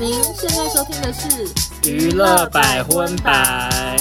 [0.00, 3.96] 您现在收听的是娱乐百分百。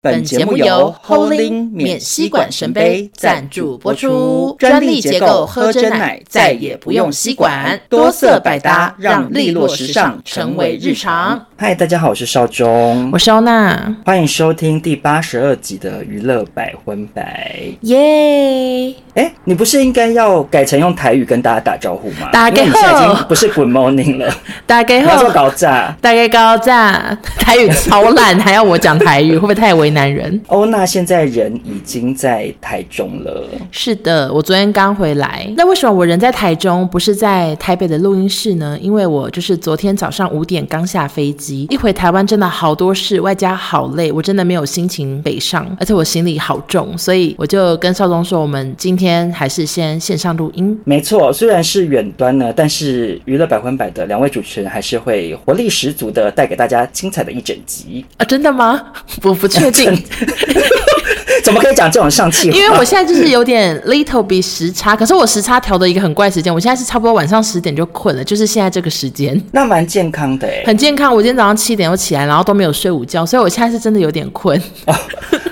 [0.00, 11.46] 本节目由 Holding 免吸管神杯赞助播出，专利结构喝真奶再也不用吸管，多色百搭，让利落时尚成为日常。
[11.62, 17.56] 嗨，大家好，我是劭中，我是欧娜，欢迎收听第八十二集的娱乐百分百。
[17.82, 18.92] 耶！
[19.14, 22.28] 哎，你不是应该要改成用台语跟大家打招呼吗？
[22.32, 24.34] 大家好，你现在已经不是 Good morning 了。
[24.66, 30.42] 大家好，你要说搞炸，大家高炸， 台语超烂，还要我讲台语，会不会太为难人？
[30.48, 33.48] 欧娜现在人已经在台中了。
[33.70, 35.48] 是的，我昨天刚回来。
[35.56, 38.76] 那为什么我人在台中，不是在台北的录音室呢？
[38.80, 50.78] 因为我就是昨天早上五点刚下飞机，一回台湾真的好多事，外加好累，我真的没有心情北上，而且我行李好重，所以我就跟少东说，我们今天还是先线上录音。
[50.84, 58.24] 没错，虽然是远端呢，但是娱乐百分百的两位主持人还是会活力十足的带给大家精彩的一整集啊！
[58.24, 58.80] 真的吗？
[59.22, 59.92] 我不确定。
[61.44, 62.56] 怎么可以讲这种上气话？
[62.56, 69.40] 因为我现在就是有点 little 比时差，可是我时差调的一个很怪时间，我现在是差不多晚上十点就困了，就是现在这个时间。
[69.52, 71.14] 那蛮健康的哎，很健康。
[71.14, 74.60] 我今天早上七点又起来，然后都没有睡午觉，所以我现在是真的有点困。
[74.86, 74.94] 哦，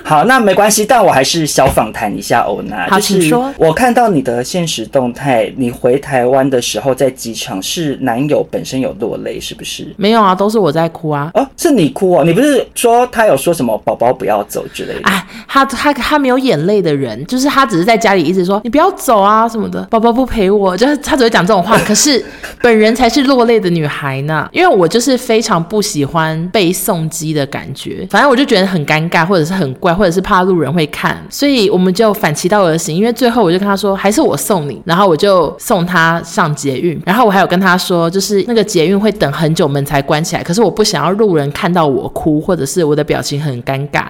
[0.03, 2.87] 好，那没关系，但我还是小访谈一下欧娜。
[2.89, 3.51] 好，请说。
[3.57, 9.93] 我看到你的现实动态，你回台湾的时候在机场，是男友本身有落泪，是不是？
[9.97, 11.31] 没有啊，都是我在哭啊。
[11.33, 12.23] 哦，是你哭哦？
[12.23, 15.01] 你不是说他有说什么宝宝不要走之类的？
[15.03, 21.77] 哎，他他他没有眼泪的人，就是他只是在家里一直说你不要走啊什么的，宝宝不陪我，就是他只会讲这种话。
[21.79, 22.23] 可是
[22.61, 32.95] 本人才是落泪的女孩呢，因为我就是非常不喜欢被送机的感觉，反正我就觉得很尴尬，或者是很怪，或者是怕路人会看，所以我们就反其道而行。
[32.95, 44.05] 因为最后我就跟他说，还是我送你，然后我就送他上捷运，然后我还有跟他说，就是那个捷运会等很久，门才关起来，可是我不想要路人看到我哭，或者是我的表情很尴尬，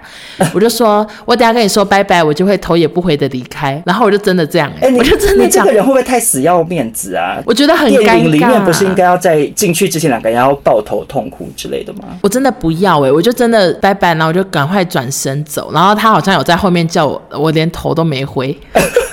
[0.54, 5.66] 我就说我等下跟你说拜拜，我就会头也不回的离开，然后我就真的这样、欸，哎、欸，我就真的这样。
[5.66, 7.42] 这个人会不会太死要面子啊？
[7.46, 8.04] 我觉得很尴尬。
[8.04, 12.00] 电影里面不是应该要在进去之前两个人要抱头痛哭之类的吗？
[12.22, 18.58] 我真的不要哎、欸，我就真的拜拜，然后我就赶快转身走，然后他好像有在后面叫我，我连头都没回。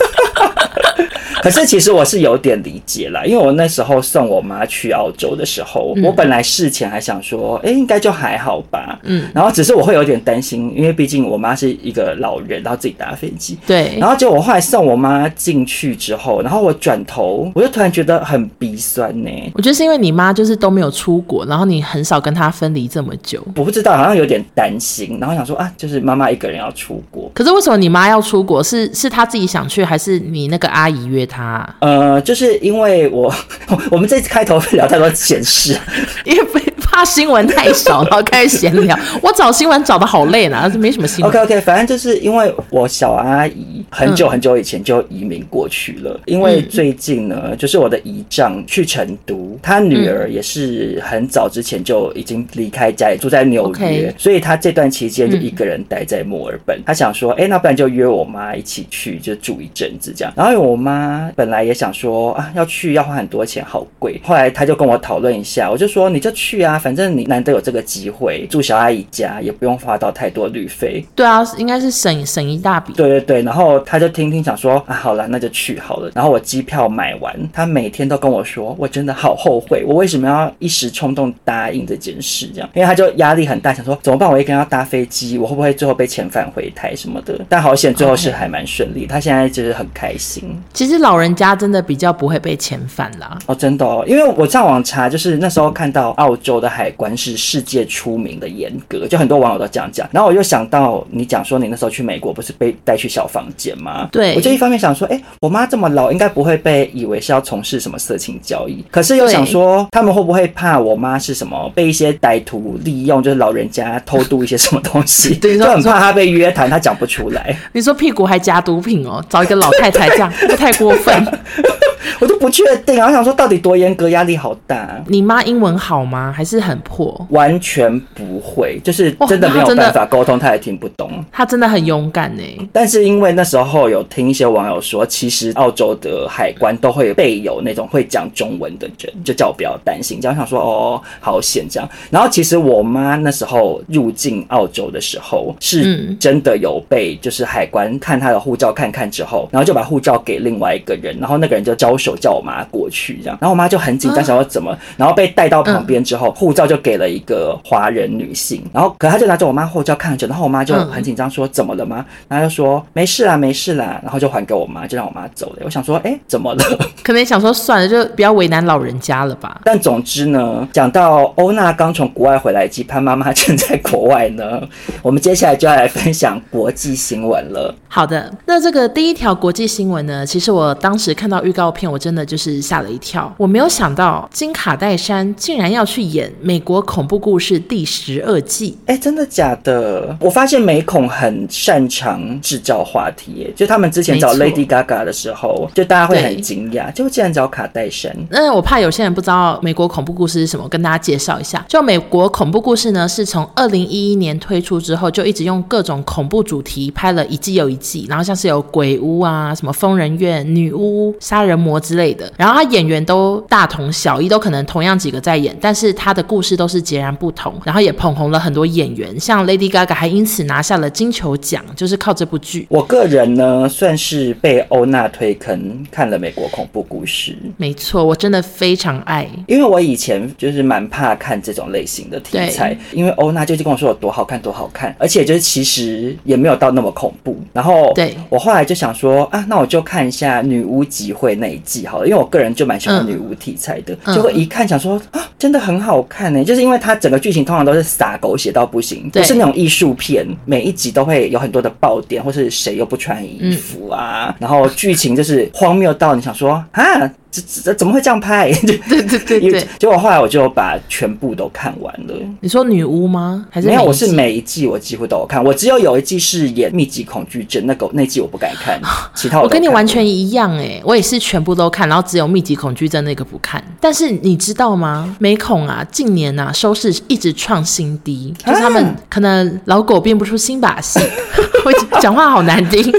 [1.43, 8.99] 可是其实我是有点理解啦，因为我那时候送我妈去澳洲的时候，嗯、我本来事前还想说，哎、欸，应该就还好吧。
[9.05, 13.59] 嗯，然后只是我会有点担心，因为毕竟我妈是一个老人，然后自己搭飞机。
[13.67, 13.97] 对。
[13.99, 19.31] 然后结果我后来送我妈进去之后，然后我转头，我就突然觉得很鼻酸呢。
[19.55, 23.43] 我觉得是因为你妈就是都没有出国，然后你很少跟她分离这么久。
[23.57, 27.31] 我不知道，好像有点担心，然后想说啊，就是妈妈一个人要出国。
[27.35, 28.63] 可是为什么你妈要出国？
[28.63, 31.65] 是是她自己想去，还是你那个阿姨约她？
[31.81, 33.33] 呃，就是因为我，
[33.91, 35.79] 我们这次开头聊太多闲事，
[36.25, 36.45] 因为
[36.81, 38.99] 怕新闻太少，然后开始闲聊。
[39.21, 41.31] 我找新闻找的好累呢，没什么新闻。
[41.31, 56.81] OK OK，反正就是因为我小阿姨很久很久以前就移民过去了，嗯、因为最近呢，就是我的姨丈去成都，他女儿也是很早之前就已经离开家里住在纽约.所以他这段期间就一个人待在墨尔本。
[56.85, 60.33] 他想说，哎、欸，那不然就约我妈一起去，就住一阵子这样。
[60.37, 64.21] 然后我妈本来也想说啊，要去要花很多钱，好贵。
[64.25, 66.79] 后来他就跟我讨论一下，我就说你就去啊。
[66.79, 71.05] 反正你难得有这个机会住小阿姨家，也不用花到太多旅费。
[71.15, 72.93] 对啊，应该是省省一大笔。
[72.93, 76.11] 对对对，然后他就听听想说啊，好了，那就去好了。
[76.15, 82.47] 然后我机票买完，他每天都跟我说，我真的好后悔，我为什么要一时冲动答应这件事？
[82.55, 84.31] 这样，因为他就压力很大，想说怎么办？
[84.31, 87.39] 我一个人要搭飞机，我会不会最后被遣返回台什么的？
[87.49, 89.07] 但好险，最后是还蛮顺利。
[89.07, 90.45] 他现在就是很开心。
[90.73, 93.39] 其实老人家真的比较不会被遣返啦。
[93.47, 96.69] 哦，真的哦，因为我上网查，就是那时候看到澳洲的。
[96.69, 100.07] 海关是世界出名的严格，就很多网友都这样讲。
[100.13, 104.09] 然后我又想到你讲说你那时候去美国不是被带去小房间吗？
[104.13, 108.85] 对，我就一方面想说，哎、欸，我妈这么老，应该不会被以为是要从事什么色情交易。
[108.91, 115.35] 可是又想说，他们会不会怕我妈是什么被一些歹徒利用，就是老人家偷渡一些什么东西？
[115.41, 117.57] 对，就很怕她被约谈，她讲不出来。
[117.73, 119.25] 你说屁股还夹毒品哦？
[119.29, 121.27] 找一个老太太这样，会不太过分？
[122.21, 123.07] 我都不确定啊！
[123.07, 125.01] 我想说，到底多严格，压力好大。
[125.07, 126.33] 你妈英文好吗？
[126.35, 127.27] 还是很破？
[127.31, 131.25] 完全不会，就是真的没有办法沟通，她也听不懂。
[131.31, 132.43] 她真的很勇敢呢。
[132.73, 140.19] 但是因为那时候有听一些网友说，其实澳洲的海关都会备有那种会讲中文的人，就叫我不要担心。
[140.19, 141.87] 这样想说哦，好险这样。
[142.11, 151.99] 然后其实我妈那时候入境澳洲的时候，是真的有被就是海关看她的护照看看之后，然后就把护照给另外一个人，然后那个人就招。
[151.99, 162.07] 手叫我妈过去，这样，然后我妈就很紧张，想说怎么，然后被带到旁边之后，护照就给了一个华人女性，然后可她就拿着我妈护照看着，然后我妈就很紧张说怎么了吗？
[162.29, 165.63] 然后就说没事啊，没事啦，然后就还给我妈，就让我妈走了。
[165.65, 166.65] 我想说，哎，怎么了？
[167.03, 169.61] 可能想说算了，就不要为难老人家了吧。
[169.65, 174.61] 但总之呢，讲到欧娜刚从国外回来，及潘妈妈正在国外呢，
[175.03, 177.75] 我们接下来就要来分享国际新闻了。
[177.89, 183.33] 好的，那这个第一条国际新闻呢，其实我当时看到预告片，我真的就是吓了一跳。
[183.37, 188.77] 我没有想到金卡戴珊竟然要去演《美国恐怖故事》第十二季。
[188.87, 190.17] 哎，真的假的？
[190.21, 198.15] 我发现美恐很擅长制造话题耶，就他们之前找 Lady Gaga 的时候，就大家会很惊讶，就竟然找卡戴珊。
[198.31, 201.65] 那我怕有些人不知道《美国恐怖故事》是什么，跟大家介绍一下。
[201.69, 222.67] 就《美国恐怖故事》呢，是从二零一一年推出之后，就一直用各种恐怖主题拍了一季又一季，然后像是有鬼屋啊、什么疯人院、女巫、杀人魔之类的，然后他演员都大同小异，都可能同样几个在演，但是他的故事都是截然不同，然后也捧红了很多演员，像 Lady Gaga 还因此拿下了金球奖，就是靠这部剧。
[222.69, 238.15] 我个人呢，算是被欧娜推坑看了《美国恐怖故事》，没错，我真的非常爱，因为我以前就是蛮怕看这种类型的题材，因为欧娜就是跟我说有多好看，多好看，而且就是其实也没有到那么恐怖，然后对。
[238.29, 257.11] 我后来就想说啊，那我就看一下女巫集会那一季好了，因为我个人就蛮喜欢女巫题材的，嗯、结果一看想说啊，真的很好看呢，就是因为它整个剧情通常都是撒狗血到不行，不是那种艺术片，每一集都会有很多的爆点，或是谁又不穿衣服啊，嗯、然后剧情就是荒谬到你想说啊。
[257.31, 258.51] 这这怎么会这样拍？
[258.67, 262.15] 对对对对，结果后来我就把全部都看完了。
[262.41, 263.47] 你说女巫吗？
[263.51, 263.83] 还是没有？
[263.83, 268.81] 我是每一季我几乎都有看，我只有有一季是演密集恐惧症，那个那季我不敢看，
[269.15, 273.63] 其他我，我跟你完全一样哎，我也是全部都看，然后只有密集恐惧症那个不看。
[273.79, 275.15] 但是你知道吗？
[275.19, 280.99] 美恐啊，近年啊收视一直创新低，就是他们可能老狗变不出新把戏，
[281.63, 282.91] 会讲话好难听。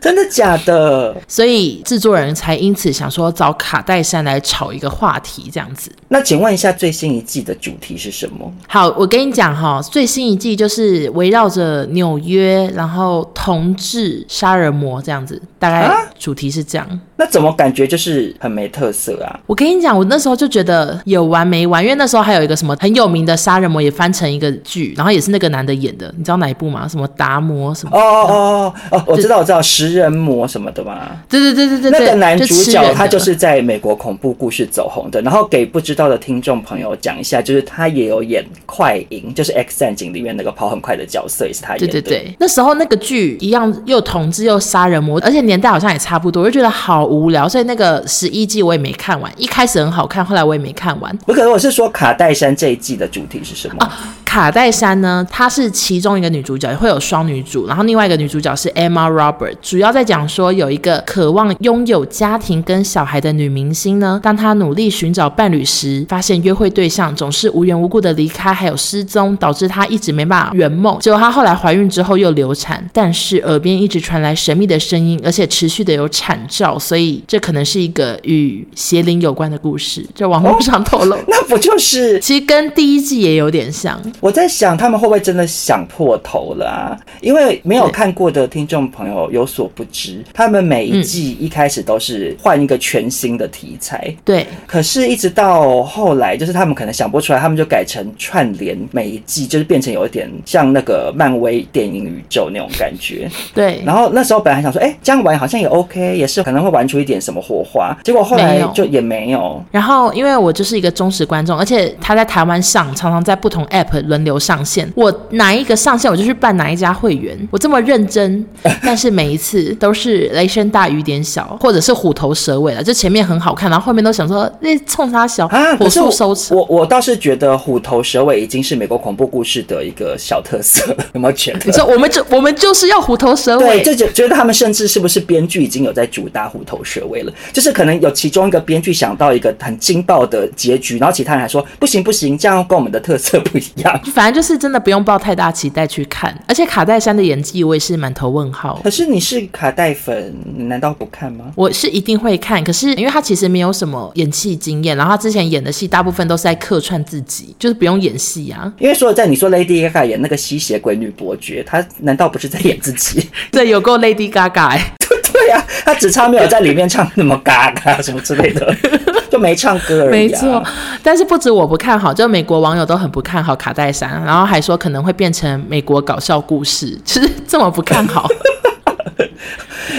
[0.02, 1.14] 真的假的？
[1.28, 5.92] 所以制作人才因此想说找卡戴珊来炒一个话题，这样子。
[6.08, 8.52] 那请问一下，最新一季的主题是什么？
[8.66, 16.86] 好，我跟你讲哈，最新一季就是围绕着纽约，然后同志杀人魔这样子，大概主题是这样。
[16.86, 19.38] 啊那怎么感觉就是很没特色啊？
[19.46, 26.88] 我跟你讲，我那时候就觉得有完没完，因为那时候还有一个什么很有名的杀人魔也翻成一个剧，然后也是那个男的演的，你知道哪一部吗？
[26.88, 27.94] 什么达摩什么？
[27.94, 31.08] 哦哦哦哦，我知道我知道食人魔什么的嘛。
[31.28, 35.20] 对对对对对，那个男主角他就是在美国恐怖故事走红的。
[35.20, 41.86] 然后给不知道的听众朋友讲一下，就是他也有演快银，就是 X 战警里面那个跑很快的角色也是他演的。
[41.92, 47.10] 对对对，那时候那个剧一样又同志又杀人魔，而且年代好像也差不多，我就觉得好。
[47.10, 49.32] 无聊，所以那个十一季我也没看完。
[49.36, 51.16] 一开始很好看，后来我也没看完。
[51.26, 53.76] 不可能，我是说卡戴珊这一季的主题是什么？
[53.80, 70.98] 啊卡戴珊呢，她是其中一个女主角，会有双女主，然后另外一个女主角是 Emma Robert，主要在讲说有一个渴望拥有家庭跟小孩的女明星呢，当她努力寻找伴侣时，发现约会对象总是无缘无故的离开，还有失踪，导致她一直没办法圆梦。
[71.00, 81.14] 结果她后来怀孕之后又流产，但是耳边一直传来神秘的声音，而且持续的有产兆，所以这可能是一个与邪灵有关的故事，在网络上透露。
[81.14, 84.00] 哦，那不就是 其实跟第一季也有点像。
[84.20, 86.96] 我在想，他们会不会真的想破头了啊？
[87.20, 94.46] 因为没有看过的听众朋友有所不知，他们每一季一开始都是换一个全新的题材，对。
[94.66, 103.30] 可是，一直到后来，就是他们可能想不出来，他们就改成串联每一季，就是变成有一点像那个漫威电影宇宙那种感觉。
[103.54, 103.82] 对。
[103.84, 107.96] 然后那时候本来还想说，哎，这样玩好像也 OK，也是可能会玩出一点什么火花。
[108.02, 109.62] 结果后来就也没有。
[109.70, 114.00] 然后，因为我就是一个忠实观众，而且他在台湾上常常在不同 App。
[114.00, 118.44] 轮流上线，我哪一个上线我就去办哪一家会员，我这么认真，
[118.82, 126.56] 但是每一次都是雷声大雨点小，或者是虎头蛇尾了，就前面很好看，然后后面都想说那冲他小啊，火速收场。
[126.56, 131.60] 我我倒是觉得虎头蛇尾已经是美国恐怖故事的一个小特色， 有没有觉得？
[131.66, 137.32] 你说我们就我们就是要虎头蛇尾，对，就觉得他们甚至是不是编剧已经有在主打虎头蛇尾了？
[137.52, 144.00] 就是可能有其中一个编剧想到一个很惊爆的结局，然后其他人还说不行不行，这样跟我们的特色不一样。
[144.12, 148.80] 反正就是真的不用抱太大期待去看，而且卡戴珊的演技我也是满头问号。
[148.82, 151.46] 可是你是卡戴粉，你难道不看吗？
[151.54, 158.72] 我是一定会看，可是因为他其实没有什么演戏经验，然后他之前演的戏大部分都是在客串自己，就是不用演戏啊。
[158.78, 163.28] 因为说在你说 Lady Gaga 演那个吸血鬼女伯爵，她难道不是在演自己？
[163.50, 164.92] 对，有够 Lady Gaga 哎、欸。
[165.32, 168.74] 对呀、啊，他只差没有在里面唱那么嘎嘎什么之类的，
[169.30, 170.10] 就没唱歌而已、啊。
[170.10, 170.62] 没错，
[171.02, 178.28] 但是不止我不看好，就美国网友都很不看好卡戴珊，然后还说可能会变成美国搞笑故事，其实这么不看好。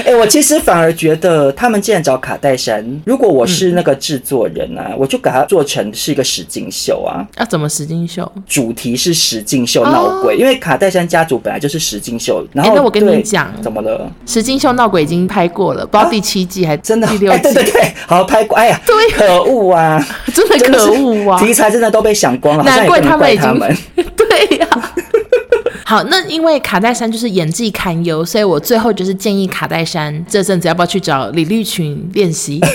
[0.05, 7.25] 哎、欸，我其实反而觉得，他们既然找卡戴珊，如果我是那个制作人啊，嗯、我就给他做成是一个实境秀啊。
[7.37, 8.29] 要、啊、怎么实境秀？
[8.47, 12.45] 主题是实境秀闹鬼，哦、因为卡戴珊家族本来就是实境秀。
[12.53, 14.09] 然后，欸、那我跟你讲，怎么了？
[14.25, 17.37] 实境秀闹鬼已经拍过了，不知道第七季还、啊、真的第六季？
[17.37, 18.57] 欸、对对对，好拍过。
[18.57, 20.03] 哎呀，对，可恶啊！
[20.33, 21.39] 真的可恶啊！
[21.39, 23.59] 题材真的都被想光了，难怪他们已经
[24.15, 24.90] 对呀、啊。
[25.91, 32.61] 好，那因为卡戴珊就是演技堪忧，所以我最后就是建议卡戴珊这阵子要不要去找李立群练习。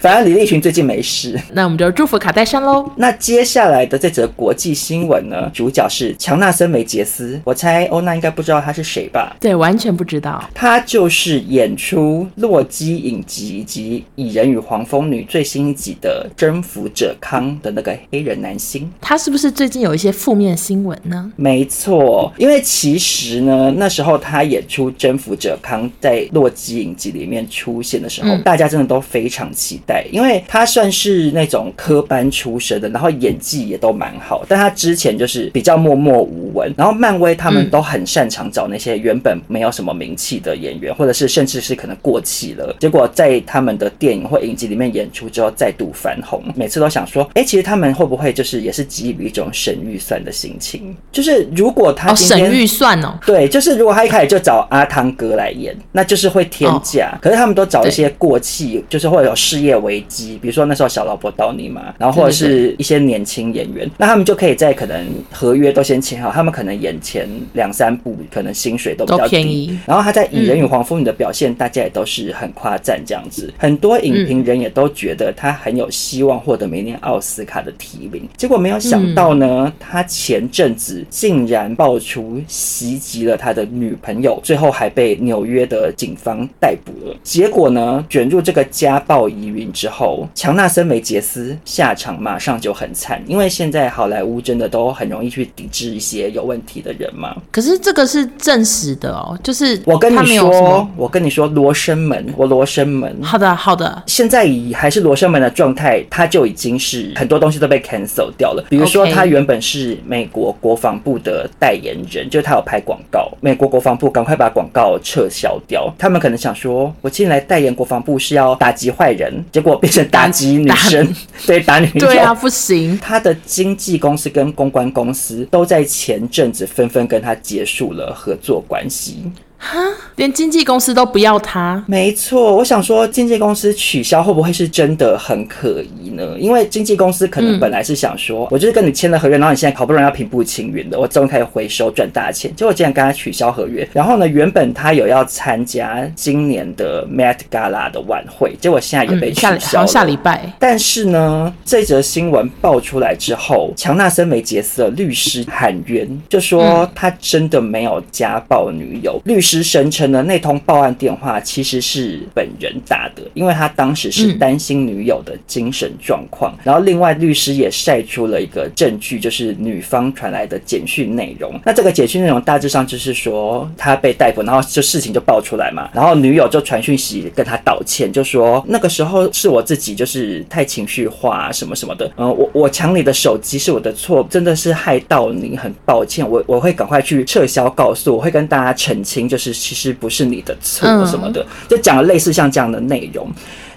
[0.00, 2.88] 反正李立群最近没事，那我们就祝福卡戴珊喽。
[2.96, 7.40] 那接下来的这则国际新闻呢，主角是强纳森·梅杰斯。
[7.44, 9.34] 我猜欧娜应该不知道他是谁吧？
[9.40, 10.44] 对，完全不知道。
[10.52, 18.88] 他就是演出《洛基》影集以及《蚁人与黄蜂女》最新一集的征服者康的那个黑人男星。
[19.00, 21.32] 他是不是最近有一些负面新闻呢？
[21.36, 30.04] 没错，因为其实呢，那时候他演出征服者康在《洛基》影集里面出现的时候，嗯、大家真的都非常期待。
[30.12, 36.72] 因为他算是那种科班出身的，然后演技也都蛮好，但他之前就是比较默默无闻。
[36.76, 46.42] 然后漫威他们都很擅长找那些原本没有什么名气的演员，或者是甚至是可能过气了，结果在他们的电影或影集里面演出之后再度翻红。
[46.54, 50.94] 每次都想说，哎，其实他们会不会就是也是基于一种省预算的心情？
[51.12, 57.10] 就是如果他今天、哦、省预算哦，对，就是如果他一开始就找阿汤哥来演，那就是会天价。
[57.14, 69.78] 哦、可是他们都找一些过气，就是会有事业危机，比如说那时候小老婆到你嘛，然后或者是一些年轻演员，那他们就可以在可能合约都先签好，他们可能演前两三部，可能薪水都比较低。
[69.86, 78.28] 然后他在《蚁人与黄蜂女》的表现，大家也都是很夸赞这样子，很多影评人也都觉得他很有希望获得明年奥斯卡的提名。
[78.36, 87.16] 结果没有想到呢，他前阵子竟然爆出袭击了他的女朋友，最后还被纽约的警方逮捕了。
[87.22, 97.36] 结果呢，卷入这个家暴疑云之后，强纳森·梅杰斯下场马上就很惨，因为现在好莱坞真的都很容易去抵制一些有问题的人嘛。
[97.50, 103.14] 可是这个是证实的哦，就是我跟你说，我跟你说，罗生门，我罗生门。
[103.22, 104.02] 好的，好的。
[104.06, 108.64] 现在以还是罗生门的状态，他就已经是很多东西都被 cancel 掉了。
[108.70, 115.92] 比如说，他原本是美国国防部的代言人，就是他有拍广告，美国国防部赶快把广告撤销掉。
[115.98, 121.14] 他们可能想说，我进来代言国防部是要打击坏人，结果变成打击女生，
[121.46, 121.98] 对，打女生。
[121.98, 122.98] 对啊，不行。
[122.98, 129.24] 他的经纪公司跟公关公司都在前阵子纷纷跟他结束了合作关系。
[129.58, 129.78] 哈，
[130.16, 131.82] 连经纪公司都不要他？
[131.86, 136.36] 没错，我想说，经纪公司取消会不会是真的很可疑呢？
[136.38, 143.88] 因为经纪公司可能本来是想说，嗯、我就是跟你签了合约，然后你现在好不容易要平步青云的，我终于可以回收赚大钱，结果竟然跟他取消合约。
[143.92, 149.56] 然后呢，原本他有要参加今年的 Met Gala 的晚会，结果现在也被取消了。
[149.56, 150.52] 嗯、下下礼拜。
[150.58, 159.66] 但是呢，这则新闻爆出来之后，强纳森·梅杰斯的律师喊冤，就说他真的没有家暴女友，律师。
[159.76, 166.52] 声称的那通报案电话其实是本人打的，因为他当时是担心女友的精神状况。
[166.58, 171.60] 嗯、然后，另外律师也晒出了一个证据，就是女方传来的简讯内容。
[171.64, 175.90] 那这个简讯内容大致上就是说他被逮捕，然后就事情就爆出来嘛。
[175.92, 182.10] 然后女友就传讯息跟他道歉，就说那个时候是我自己就是太情绪化什么什么的。
[182.16, 186.28] 嗯，我我抢你的手机是我的错，真的是害到你，很抱歉。
[186.28, 189.52] 我我会赶快去撤销告诉，我会跟大家澄清，就是。
[189.52, 193.28] 其实不是你的错什么的，就讲了类似像这样的内容。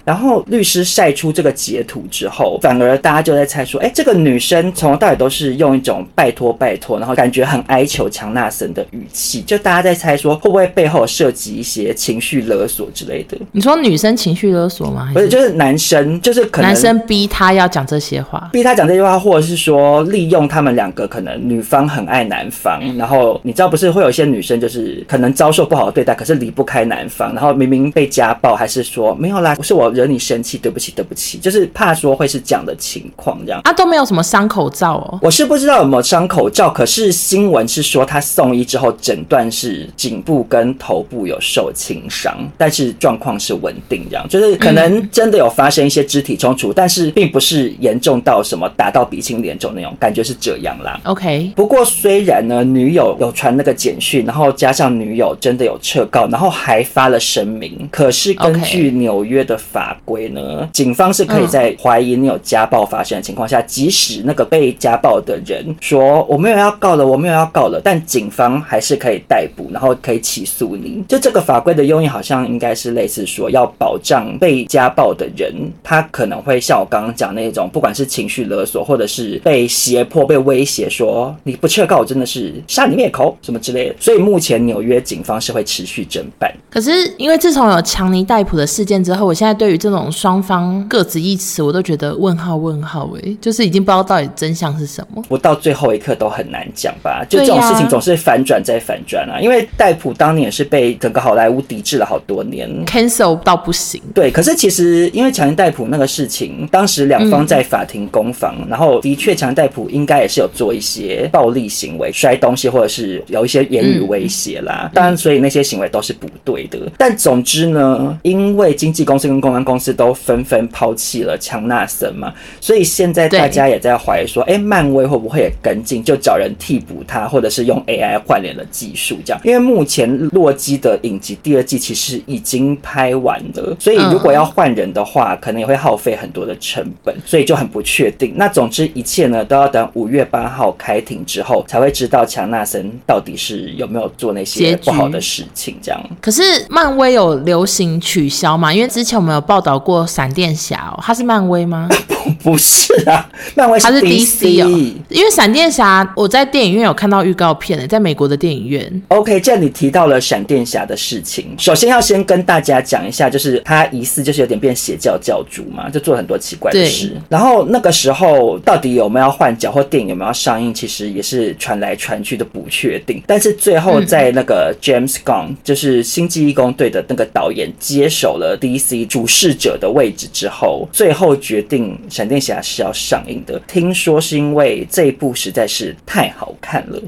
[0.04, 13.36] 然后律师晒出这个截图之后，反而大家就在猜说，哎，这个女生从头到尾都是用一种拜托拜托，然后感觉很哀求强纳森的语气，就大家在猜说，会不会背后涉及一些情绪勒索之类的？
[13.52, 15.10] 你说女生情绪勒索吗？
[15.12, 29.89] 不是，就是男生，就是可能男生逼他要讲这些话，逼他讲这些话，或者是说利用他们两个，可能女方很爱男方，然后你知道不是会有一些女生就是可能遭受不好的对待，可是离不开男方，然后明明被家暴，还是说没有啦，不是我。
[29.90, 33.60] 惹你生气，对不起，对不起，就是怕说会是这样的情况这样。
[33.64, 35.18] 啊，都没有什么伤口照哦。
[35.22, 51.00] 我是不知道有没有伤口照，可是新闻是说他送医之后诊断是颈部跟头部有受轻伤，但是状况是稳定这样，就是可能真的有发生一些肢体冲突，嗯、但是并不是严重到什么打到鼻青脸肿那种感觉是这样啦。
[51.04, 71.04] OK，不过虽然呢，女友有传那个简讯，然后加上女友真的有撤告，然后还发了声明，可是根据纽约的法规呢警方是可以在怀疑你有家暴发生的情况下，嗯、即使那个被家暴的人说我没有要告了，我没有要告了，但警方还是可以逮捕，然后可以起诉你。
[71.08, 83.94] 就这个法规的用意，好像应该是类似说要保障被家暴的人，他可能会像我刚刚讲那种，不管是情绪勒索，或者是被胁迫、被威胁，说你不撤告，我真的是杀你灭口什么之类的。
[83.98, 86.52] 所以目前纽约警方是会持续侦办。
[86.70, 95.22] 可是因为自从有强尼逮捕的事件之后，我现在对于这种双方各执一词，我都觉得问号问号哎，就是已经不知道到底真相是什么。
[95.28, 97.24] 我到最后一刻都很难讲吧？
[97.28, 99.40] 就这种事情总是反转再反转啊。
[99.40, 104.00] 因为戴普当年也是被整个好莱坞抵制了好多年，cancel 到不行。
[104.14, 114.82] 对，可是其实因为强尼戴普那个事情，当时两方在法庭攻防，嗯、然后的确强尼戴普应该也是有做一些暴力行为，摔东西或者是有一些言语威胁啦。
[114.84, 116.78] 嗯、当然，所以那些行为都是不对的。
[116.98, 129.40] 但总之呢，因为经纪公司跟公公司都纷纷抛弃了强纳森嘛，所以现在大家也在怀疑说，哎，漫威会不会也跟进，就找人替补他，或者是用 AI 换脸的技术这样？
[129.44, 138.34] 因为目前洛基的影集第二季其实已经拍完了，所以如果要换人的话，可能也会耗费很多的成本，所以就很不确定。
[138.36, 146.00] 那总之一切呢，都要等五月八号开庭之后才会知道强纳森到底是有没有做那些不好的事情这样。
[146.20, 148.72] 可是漫威有流行取消嘛？
[148.72, 151.88] 因为之前我们有报道过闪电侠哦，他是漫威吗？
[152.42, 154.94] 不是啊，漫威是 DC 他是 DC 哦。
[155.08, 159.02] 因为闪电侠我在电影院有看到预告片诶，在美国的电影院。
[159.08, 167.12] OK，既然你提到了闪电侠的事情，首先要先跟大家讲一下，就是他疑似就是有点变邪教教主嘛，就做了很多奇怪的事。
[167.28, 173.22] 然后那个时候到底有没有换角或电影有没有上映，其实也是传来传去的不确定。
[173.26, 183.60] 但是最后在那个 James Gunn，就是星际义工队的那个导演接手了 DC 主事者的位置之后，最后决定闪电侠是要上映的。
[183.66, 187.00] 听说是因为这一部实在是太好看了。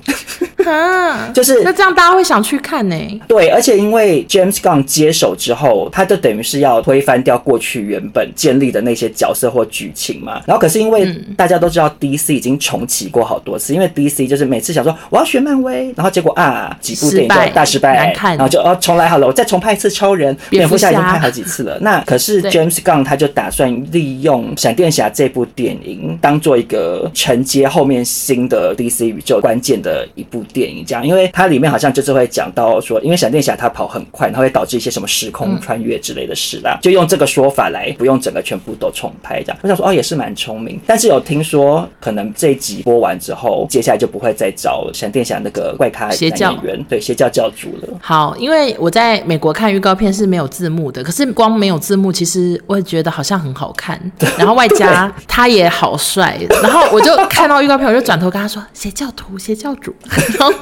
[0.70, 3.20] 啊，就是那这样大家会想去看呢、欸？
[3.26, 10.40] 对，而且因为 James Gunn 接手之后，他就等于是要推翻掉过去原本建立的那些角色或剧情嘛。
[10.46, 21.76] 然后可是因为大家都知道 DC 已经重启过好多次，因为 DC 就是每次想说我要学漫威，然后结果啊几部电影就大失败，难看，然后就哦重来好了，我再重拍一次超人，蝙蝠侠已经拍好几次了。
[21.80, 30.42] 那可是 James Gunn 他就打算利用闪电侠这部电影当做一个承接后面新的 DC 宇宙关键的一部。
[30.52, 39.58] 电影这样，因为它里面好像就是会讲到说，因为闪电侠他跑很快，它会导致一些什么时空穿越之类的事啦，嗯、就用这个说法来不用整个全部都重拍这样。
[39.62, 46.54] 我想说哦，也是蛮聪明，但是有听说可能这一集播完之后，接下来就不会再找闪电侠那个怪咖演员，教
[46.88, 47.88] 对邪教教主了。
[48.02, 59.94] 好，因为我在美国看预告片是没有字幕的，可是光没有字幕，其实我也觉得好像很好看，对 然后外加他也好帅，然后我就看到预告片，我就转头跟他说 邪教徒、邪教主。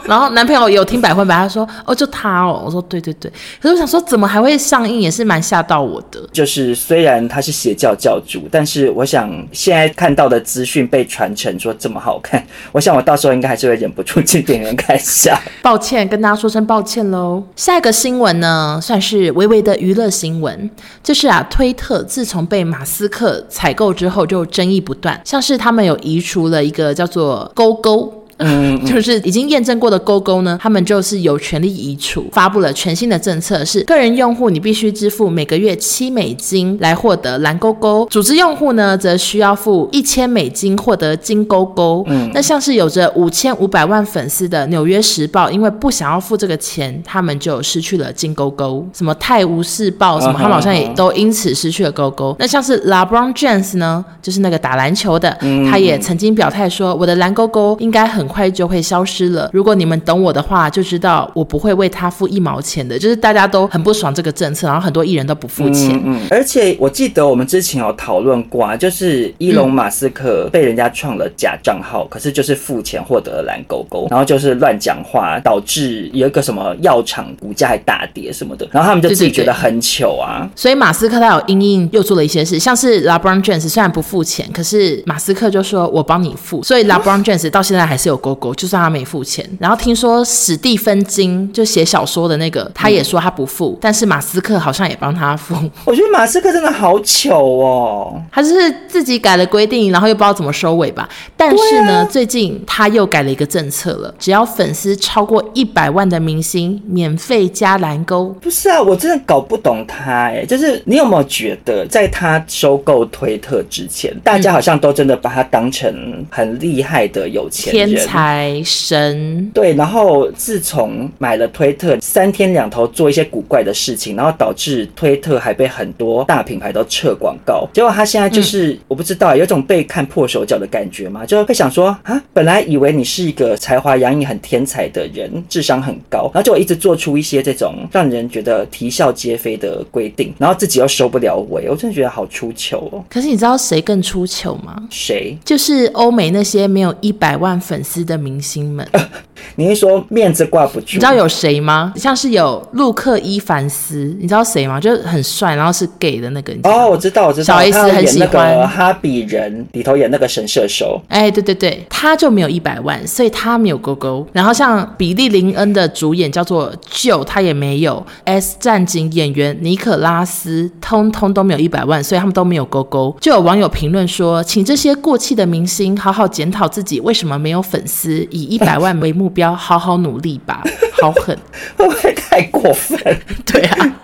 [0.04, 6.20] 然后男朋友有听百分百，他说：“哦，就他哦。”我说：“对对对。”可是我想说，怎么还会上映，也是蛮吓到我的。
[6.32, 15.40] 就是虽然他是邪教教主，但是我想现在看到的资讯被传承说这么好看，我想我到时候应该还是会忍不住去电影院看一下。
[15.62, 17.42] 抱歉，跟大家说声抱歉喽。
[17.56, 20.70] 下一个新闻呢，算是微微的娱乐新闻，
[21.02, 28.19] 就是啊，推特自从被马斯克采购之后，就争议不断，像是他们有移除了一个叫做勾勾。
[28.40, 32.26] 嗯， 就是已经验证过的勾勾呢，他们就是有权利移除。
[32.32, 42.02] 发布了全新的政策，是个人用户你必须支付每个月七美金来获得蓝勾勾，组织用户呢则需要付一千美金获得金勾勾。
[42.08, 48.86] 嗯，那像是有着五千五百万粉丝的《纽约时报》，因为不想要付这个钱，他们就失去了金勾勾。
[48.94, 52.34] 什么《泰晤士报》 什么，他们好像也都因此失去了勾勾。
[52.40, 55.36] 那像是 LeBron James 呢，就是那个打篮球的，
[55.70, 58.29] 他也曾经表态说，我的蓝勾勾应该很。
[58.30, 59.50] 快就会消失了。
[59.52, 62.96] 如果你们懂我的话，就知道我不会为他付一毛钱的。
[62.96, 65.90] 就是大家都很不爽这个政策，然后很多艺人都不付钱。
[66.04, 80.48] 嗯，嗯，而且我记得我们之前有讨论过啊，就是伊隆马斯克被人家创了假账号，嗯、可是就是付钱获得了蓝勾勾，然后就是乱讲话，导致有一个什么药厂股价还大跌什么的，然后他们就自己觉得很糗啊。
[80.54, 89.44] 所以马斯克他有因应又做了一些事，像是 LeBron James 虽然不付钱，可是马斯克就说我帮你付，所以 LeBron James 到现在还是有勾勾，就算他没付钱。
[89.58, 95.54] 然后听说史蒂芬金就写小说的那个，他也说他不付，嗯、但是马斯克好像也帮他付。
[95.84, 101.08] 我觉得马斯克真的好糗哦，他就是自己改了规定，然后又不知道怎么收尾吧。
[101.36, 108.26] 但是呢，啊、最近他又改了一个政策了，只要粉丝超过一百万的明星，免费加蓝勾。
[108.40, 115.92] 不是啊，我真的搞不懂他哎，就是你有没有觉得，在他收购推特之前，大家好像都真的把他当成
[116.30, 119.50] 很厉害的有钱人、天才神？
[119.52, 127.68] 对，然后自从买了推特，三天两头做一些古怪的事情，然后导致推特还被很多大品牌都撤广告。
[127.72, 143.02] 结果他现在就是、嗯、我不知道，有种被看破手脚的感觉嘛，就会想说啊，本来以为你是一个才华洋溢、很天才的人，智商很高，然后就一直做出一些这种让人觉得啼笑皆非的规定，然后自己又收不了尾，我真的觉得好出糗哦。
[143.08, 144.80] 可是你知道谁更出糗吗？
[144.90, 145.36] 谁？
[145.44, 148.86] 就是欧美那些没有一百万粉丝的明星们。
[148.92, 149.08] 呃、
[149.56, 150.94] 你是说面子挂不住？
[150.94, 151.92] 你知道有谁吗？
[151.96, 154.80] 像是有陆克伊凡斯，你知道谁吗？
[154.80, 156.54] 就是很帅，然后是 gay 的那个。
[156.62, 157.44] 哦，我知道，我知道。
[157.44, 161.00] 小 S 很喜欢哈比人里头演那个神射手。
[161.08, 164.26] 哎，对对对，他就没有一百万，所以他没有勾勾。
[164.32, 168.04] 然后像比利林恩的主演叫做 Joe，他也没有。
[168.24, 173.16] S 战警演员尼可拉斯通通都没有一百万，所以他们都没有勾勾。
[173.20, 180.62] 就有网友评论说，请这些过气的明星好好检讨自己为什么没有粉丝，以一百万为目标， 好好努力吧。
[181.00, 181.36] 好狠，
[181.76, 182.98] 会不会太过分？
[183.46, 184.00] 对啊。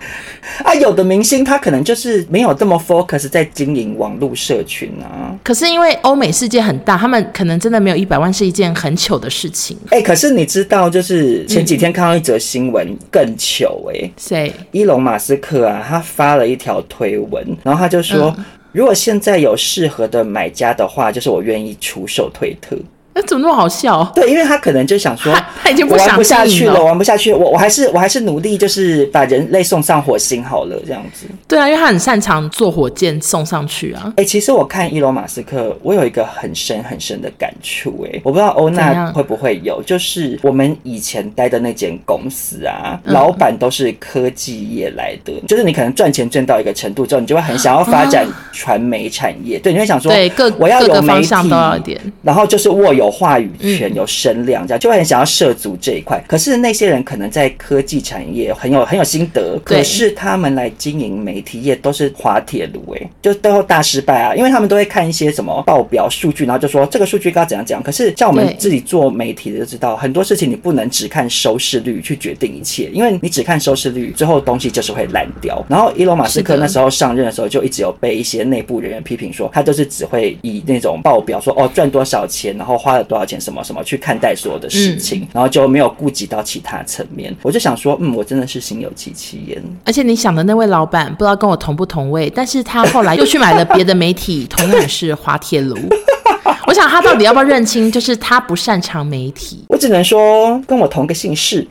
[0.63, 5.37] 啊，有的明星他可能就是没有这么 focus 在经营网络社群啊。
[5.43, 9.77] 可是因为欧美世界很大，他们可能真的没有一百万是一件很糗的事情。
[9.89, 14.13] 哎、欸，可是你知道，就是前几天看到一则新闻更糗哎、欸。
[14.17, 14.65] 谁、嗯？
[14.71, 22.75] 伊隆马斯克啊，他发了一条推文，然后他就说，嗯、如果现在有适合的买家的话，就是我愿意出售推特。
[23.17, 24.03] 那 怎么那么好笑？
[24.13, 31.25] 对，因为他可能就想说， 他已经不想玩不下去了，玩不下去，我我还是我还是努力，就是把人类送上火星好了，这样子。
[31.47, 34.03] 对啊，因为他很擅长坐火箭送上去啊。
[34.17, 53.06] 哎、欸，其实我看伊隆马斯克，我有一个很深很深的感触，哎，我不知道欧娜会不会有，就是我们以前待的那间公司啊，嗯、老板都是科技业来的，就是你可能赚钱赚到一个程度之后，你就会很想要发展传媒产业，啊、对，你会想说，对，各我要有媒体，方向都要一点，然后就是握有。
[53.07, 56.21] 有话语权、有声量，这样就会很想要涉足这一块。
[56.27, 64.35] 可是那些人可能在科技产业很有很有心得，可是他们来经营媒体业都是滑铁卢，哎，就最后大失败啊！
[64.35, 67.81] 因为他们都会看一些什么报表数据，然后就说这个数据该怎样讲。
[67.81, 75.63] 可是像我们自己做媒体的就知道，很多事情你不能只看收视率去决定一切，因为你只看收视率，最后东西就是会烂掉。
[75.69, 83.83] 然后伊隆马斯克那时候上任的时候，就一直有被一些内部人员批评说，他就是只会以那种报表说哦赚多少钱，然后花了多少钱，什么什么。
[83.83, 87.33] 去看待所有的事情，嗯、然后就没有顾及到其他层面。
[87.41, 89.63] 我就想说，嗯，我真的是心有戚戚焉。
[89.85, 95.77] 而且你想的那位老板，不知道跟我同不同位，但是他后来又去买了别的媒体，同样是滑铁卢。
[96.67, 99.63] 我想他到底要不要认清，就是他不擅长媒体。
[99.69, 101.65] 我只能说，跟我同个姓氏。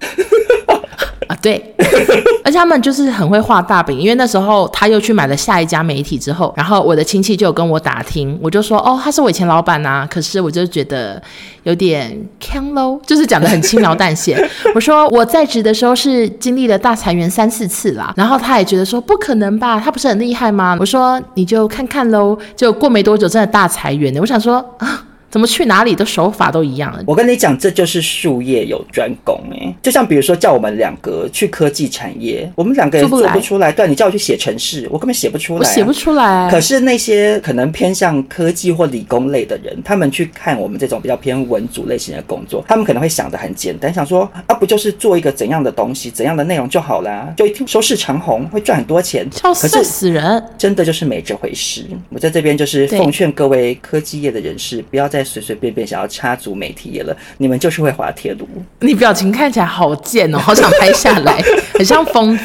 [1.27, 1.75] 啊，对，
[2.45, 11.21] 而且他们就是很会画大饼，因为那时候他又去买了下一家媒体之后，然后我的亲戚就有跟我打听，我就说，哦，他是我以前老板呐、啊，可是我就觉得
[11.65, 14.37] 有点坑喽， 就是讲得很轻描淡写。
[14.75, 20.77] 我说我在职的时候是经历了大裁员三四次啦，然后他也觉得说不可能吧，他不是很厉害吗？
[20.79, 25.06] 我说你就看看喽，就过没多久真的大裁员呢，我想说啊。
[25.37, 26.99] 怎么去哪里的手法都一样。
[27.07, 29.71] 我跟你讲，这就是术业有专攻哎。
[29.83, 33.71] 就像比如说叫我们两个去科技产业，我们两个人做不出来。
[33.71, 35.59] 对，你叫我去写程式，我根本写不出来。
[35.59, 36.51] 我写不出来。
[36.51, 49.29] 可是那些可能偏向科技或理工类的人，他们去看我们这种比较偏文组类型的工作，他们可能会想的很简单，想说啊，不就是做一个怎样的东西、怎样的内容就好啦，就一定收视长虹，会赚很多钱。
[49.31, 50.43] 笑死人！
[50.57, 51.85] 真的就是没这回事。
[52.09, 58.49] 我在这边就是奉劝各位科技业的人士，不要再随随便便想要插足媒体业了，你们就是会滑铁卢。
[58.81, 61.43] 你表情看起来好贱哦，好想拍下来，
[61.75, 62.45] 很像疯子。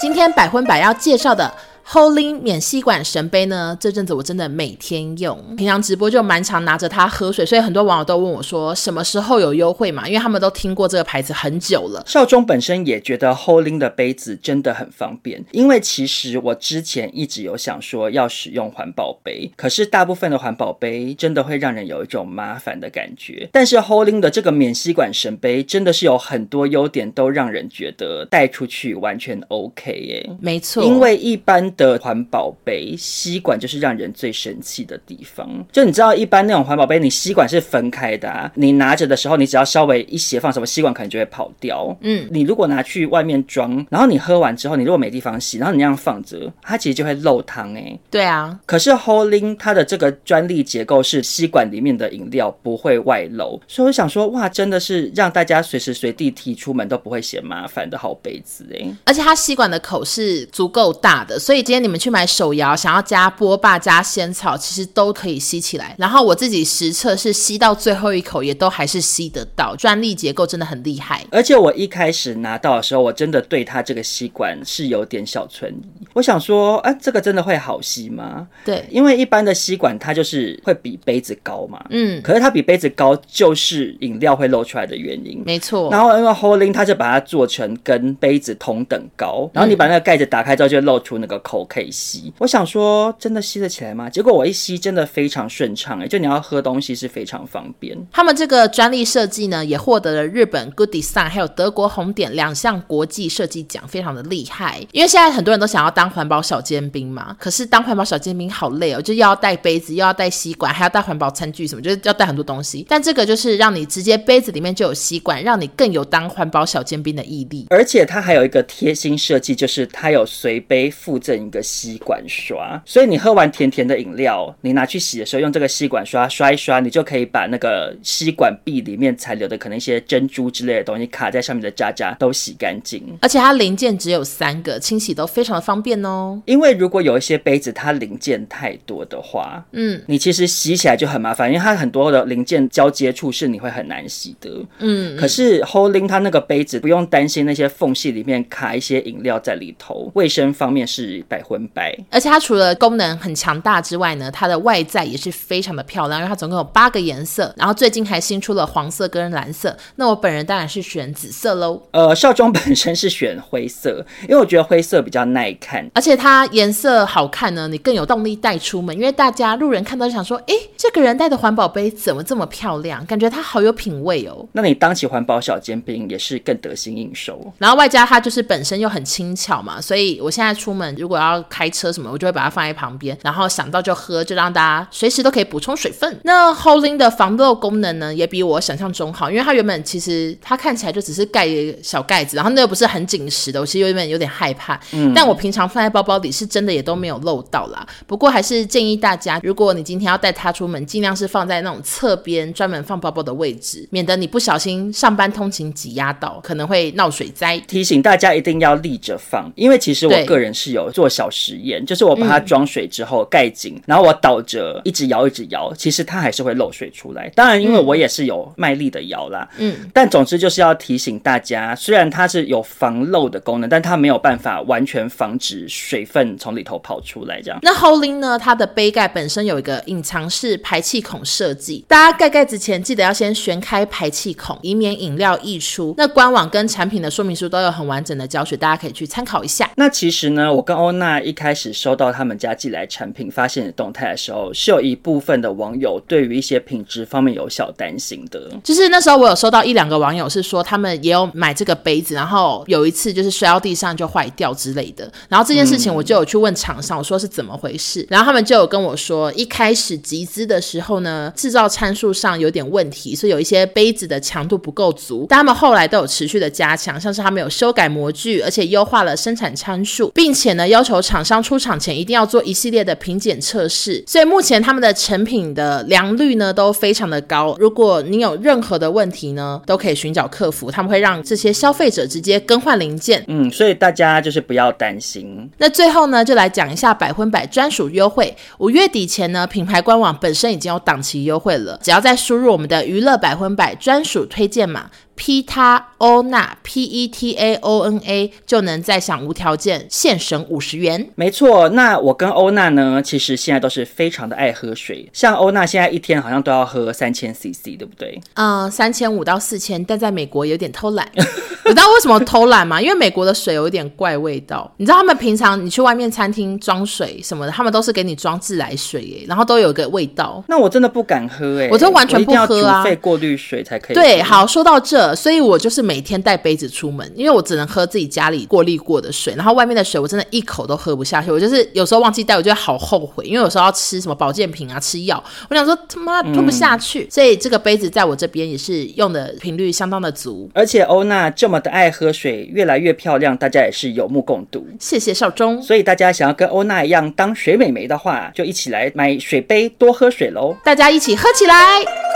[0.00, 1.54] 今天百分百要介绍的。
[1.92, 10.06] Holding 免吸管神杯呢，这阵子我真的每天用，平常直播就蛮常拿着它喝水，所以很多网友都问我说什么时候有优惠嘛？
[10.06, 12.00] 因为他们都听过这个牌子很久了。
[12.06, 23.48] 少中本身也觉得 Holding 的杯子真的很方便，因为其实我之前一直有想说要使用环保杯，可是大部分的环保杯真的会让人有一种麻烦的感觉。
[23.50, 30.30] 但是 Holding 的这个免吸管神杯真的是有很多优点，都让人觉得带出去完全 OK 耶。
[30.40, 35.48] 没错，因为一般的环保杯吸管就是让人最生气的地方。
[35.72, 41.96] 就你知道，一般那种环保杯，你吸管是分开的啊，你拿着的时候，你只要稍微一斜放，什么吸管可能就会跑掉。
[42.02, 47.98] 嗯，你如果拿去外面装，然后你喝完之后，你如果没地方洗，然后你那样放着，它其实就会漏汤哎。
[48.10, 58.86] 对啊，可是 Holding 它的这个专利结构是吸管里面的饮料不会外漏，所以我想说，哇，真的是让大家随时随地提出门都不会嫌麻烦的好杯子哎。
[59.04, 65.94] 而且它吸管的口是足够大的，所以今天你们去买手摇，想要加波霸加仙草，其实都可以吸起来。
[65.96, 71.24] 然后我自己实测是吸到最后一口也都还是吸得到，专利结构真的很厉害。
[71.30, 76.04] 而且我一开始拿到的时候，我真的对它这个吸管是有点小存疑。
[76.12, 78.48] 我想说，啊，这个真的会好吸吗？
[78.64, 81.80] 对，因为一般的吸管它就是会比杯子高嘛。
[81.90, 85.40] 嗯，可是它比杯子高，就是饮料会漏出来的原因。
[85.46, 85.88] 没错。
[85.92, 92.32] 然后因为 Holding 它就把它做成跟杯子同等高，然后你把那个盖子打开之后，就露出那个口可以吸。
[92.38, 94.08] 我想说，真的吸得起来吗？
[94.08, 97.96] 结果我一吸，真的非常顺畅，哎，就你要喝东西是非常方便。
[98.12, 104.80] 他们这个专利设计呢，也获得了日本 Good Design 还有德国红点两项国际设计奖，非常的厉害。
[104.92, 112.84] 因为现在很多人都想要当环保小尖兵嘛，可是当环保小尖兵好累哦，就又要带杯子，又要带吸管，还要带环保餐具什么，就是要带很多东西。
[112.88, 117.66] 但这个就是让你直接杯子里面就有吸管，让你更有当环保小尖兵的毅力。
[117.70, 133.02] 而且它还有一个贴心设计，就是它有随杯附赠一个吸管刷，所以你喝完甜甜的饮料，你拿去洗的时候用这个吸管刷刷一刷，你就可以把那个吸管壁里面残留的可能一些珍珠之类的东西卡在上面的渣渣都洗干净。
[133.20, 136.40] 而且它零件只有三个，清洗都非常的方便哦。
[136.46, 144.50] 因为如果有一些杯子它零件太多的话，嗯，你其实洗起来就很麻烦，因为它很多的零件交接处是你会很难洗的。
[144.78, 151.96] 嗯，可是 Holding 它那个杯子不用担心那些缝隙里面卡一些饮料在里头，卫生方面是百分百。
[152.10, 159.74] 而且它除了功能很强大之外呢，它的外在也是非常的漂亮，因为它总共有八个颜色，然后最近还新出了黄色跟蓝色。
[159.94, 161.80] 那我本人当然是选紫色喽。
[161.92, 168.96] 呃，少中本身是选灰色，因为我觉得灰色比较耐看，而且它颜色好看呢，你更有动力带出门。
[168.96, 173.06] 因为大家路人看到就想说，诶，这个人带的环保杯怎么这么漂亮？
[173.06, 174.44] 感觉他好有品味哦。
[174.52, 177.52] 那你当起环保小尖兵也是更得心应手。
[177.58, 186.18] 然后外加它就是本身又很轻巧嘛，所以我现在出门如果要开车什么，我就会把它放在旁边，然后想到就喝，就让大家随时都可以补充水分。
[186.24, 191.48] 那 Holding 的防漏功能呢，也比我想象中好，因为它原本其实它看起来就只是盖
[191.82, 194.80] 小盖子，然后那又不是很紧实的，我其实有点有点害怕。
[194.92, 197.86] 嗯，但我平常放在包包里是真的也都没有漏到啦。
[198.06, 207.58] 不过还是建议大家，如果你今天要带它出门，尽量是放在那种侧边专门放包包的位置，免得你不小心上班通勤挤压到，可能会闹水灾。
[207.66, 217.28] 提醒大家一定要立着放，因为其实我个人是有做小实验，就是我把它装水之后盖紧，嗯，然后我倒着一直摇一直摇，其实它还是会漏水出来。
[217.34, 227.42] 当然，因为我也是有卖力的摇啦，嗯，但总之就是要提醒大家，虽然它是有防漏的功能，但它没有办法完全防止水分从里头跑出来。
[227.42, 228.38] 这样，那 Holding 呢？
[228.38, 235.94] 它的杯盖本身有一个隐藏式排气孔设计，大家盖盖子前记得要先旋开排气孔，以免饮料溢出。
[235.96, 239.68] 那官网跟产品的说明书都有很完整的教学，大家可以去参考一下。
[239.76, 248.48] 那其实呢，我跟欧娜一开始收到他们家寄来产品发现的动态的时候，是有一部分的网友对于一些品质方面有小担心的。
[248.62, 255.10] 就是那时候我有收到一两个网友是说，他们也有买这个杯子，然后有一次就是摔到地上就坏掉之类的。
[255.28, 265.26] 然后这件事情我就有去问厂商，我说是怎么回事，然后他们就有跟我说，一开始集资的时候呢，制造参数上有点问题，所以有一些杯子的强度不够足。
[265.28, 274.02] 但他们后来都有持续的加强，像是他们有修改模具，而且优化了生产参数，并且呢要求厂商出厂前一定要做一系列的品检测试。
[274.06, 277.54] 所以目前他们的成品的良率呢都非常的高。
[277.58, 283.22] 如果你有任何的问题呢，都可以寻找客服，他们会让这些消费者直接更换零件。
[283.28, 285.50] 嗯，所以大家就是不要担心。
[285.58, 288.34] 那最后呢，就来讲一下百分百专属优惠。
[288.56, 294.88] 五月底前呢，品牌官网本身已经有档期优惠了，只要再输入我们的娱乐百分百专属推荐码
[295.20, 301.10] P 他欧娜 P E T A O N A 就能再享无条件现省五十元。
[301.14, 305.06] 没错，那我跟欧娜呢，其实现在都是非常的爱喝水。
[305.12, 308.18] 像欧娜现在一天好像都要喝三千 CC，对不对？
[308.32, 311.06] 嗯，三千五到四千，但在美国有点偷懒。
[311.14, 312.80] 你知道为什么偷懒吗？
[312.80, 314.72] 因为美国的水有一点怪味道。
[314.78, 320.42] 你知道他们平常你去外面餐厅装水什么的，他们都是给你装自来水耶，然后都有个味道。
[320.48, 323.94] 那我真的不敢喝哎，我都完全不喝啊，煮沸过滤水才可以。
[323.94, 331.30] 对，好，说到这，所以我就是每天带杯子出门，因为我只能喝自己家里过滤过的水，然后外面的水我真的一口都喝不下去。
[331.30, 340.50] 我就是有时候忘记带，我就会好后悔，因为有时候要吃什么保健品啊，吃药，我想说他妈吞不下去，嗯、所以这个杯子在我这边也是用的频率相当的足。
[340.54, 344.66] 而且欧娜这么的爱喝水，越来越漂亮，大家也是有目共睹。
[344.78, 345.62] 谢谢少中。
[345.62, 350.56] 所以大家想要跟欧娜一样当水美眉的话，就一起来买水杯，多喝水喽！
[350.64, 352.09] 大家一起喝起来。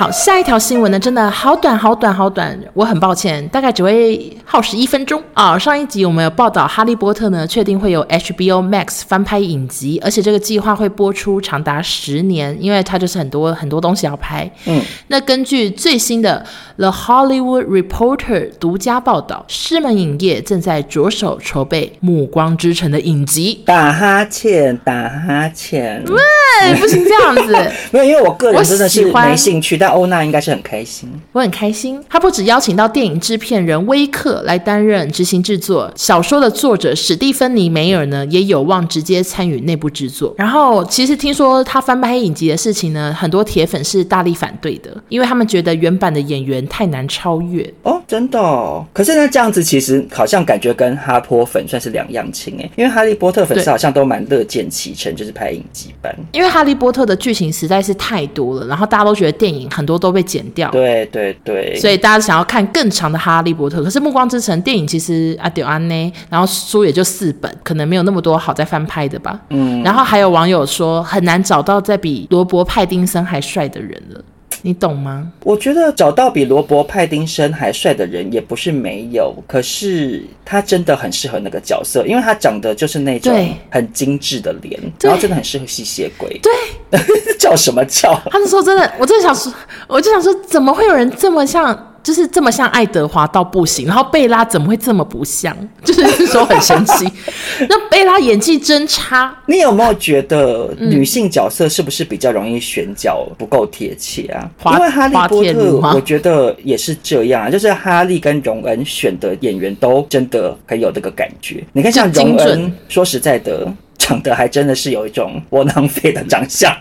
[0.00, 5.58] 好，下一条新闻呢，真的好短，好短，好短，我很抱歉，大概只会耗时一分钟啊。
[5.58, 14.50] 上一集我们有报道，《哈利波特》呢确定会有 HBO Max 翻拍影集，而且这个计划会播出长达十年，因为它就是很多很多东西要拍。
[14.64, 16.46] 嗯，那根据最新的
[16.80, 23.62] 《The Hollywood Reporter》独家报道，狮门影业正在着手筹备《暮光之城》的影集。
[23.66, 29.89] 打哈欠，打哈欠，喂，不行这样子， 没有，因为我个人真的是没兴趣，但。
[29.90, 32.02] 欧娜应该是很开心，我很开心。
[32.08, 40.34] 他不止邀请到电影制片人威克来担任执行制作，小说的作者史蒂芬妮梅尔呢也有望直接参与内部制作。
[40.38, 47.62] 然后，其实听说他翻拍影集的事情呢，很多铁粉是大力反对的，因为他们觉得原版的演员太难超越。
[47.82, 48.86] 哦，真的哦。
[48.92, 56.14] 可是呢，这样子其实好像感觉跟哈波粉算是两样情哎，因为哈利波特粉丝好像都蛮乐见其成，就是拍影集版。
[56.32, 59.79] 因为哈利波特的剧情实在是太多了，然后大家都觉得电影很。
[59.80, 69.40] 很多都被剪掉，对对对，所以大家想要看更长的《哈利波特》，可是《暮光之城》电影其实阿丢安呢，然后书也就四本，可能没有那么多好再翻拍的吧。
[69.48, 74.22] 嗯，然后还有网友说很难找到再比罗伯·派丁森还帅的人了。
[74.62, 75.30] 你懂吗？
[75.42, 83.34] 我觉得找到比罗伯·派丁森还帅的人也不是没有，可是他真的很适合那个角色，因为他长得就是那种
[83.70, 86.40] 很精致的脸，然后真的很适合吸血鬼。
[86.42, 87.00] 对，
[87.38, 88.20] 叫什么叫？
[88.30, 89.52] 他是说真的，我真的想说，
[89.88, 91.86] 我就想说，怎么会有人这么像？
[92.02, 95.56] 就是这么像爱德华到不行，然后贝拉怎么会这么不像？
[95.84, 97.06] 就是说很神奇。
[97.68, 99.34] 那贝拉演技真差。
[99.46, 104.48] 你有没有觉得女性角色是不是比较容易选角不够贴切啊？
[104.72, 111.62] 因为哈利波特，我觉得也是这样，就是哈利跟荣恩选的演员都真的很有这个感觉。
[111.72, 113.66] 你看像荣恩，说实在的。
[114.02, 116.74] 长得还真的是有一种窝囊废的长相，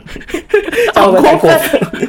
[0.95, 2.08] 会不会太过分？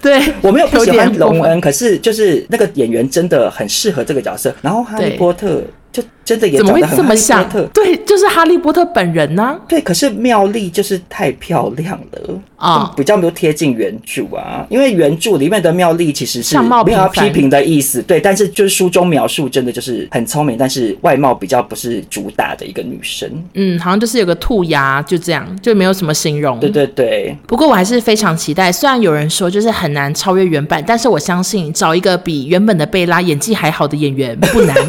[0.00, 4.54] 对，我没有 不喜欢龙恩，可是就是那个演员真的很适合这个角色。
[4.62, 5.62] 然后哈利波特。
[5.92, 9.60] 就真的也长得很哈利波特，对，就是哈利波特本人呢、啊。
[9.66, 14.64] 对，可是妙丽就是太漂亮了啊，比较没有贴近原著啊。
[14.70, 23.28] 因为原著里面的妙丽其实是没有要批评的意思，对，但是就是书中描述真的就是很聪明，但是外貌比较不是主打的一个女生。
[23.54, 26.60] 嗯，好像就是有个兔牙，就这样，就没有什么形容。
[26.60, 27.36] 对对对。
[27.48, 34.76] 不过我还是非常期待，虽然有人说就是很难超越原版，但是我相信找一个比原本的贝拉演技还好的演员不难。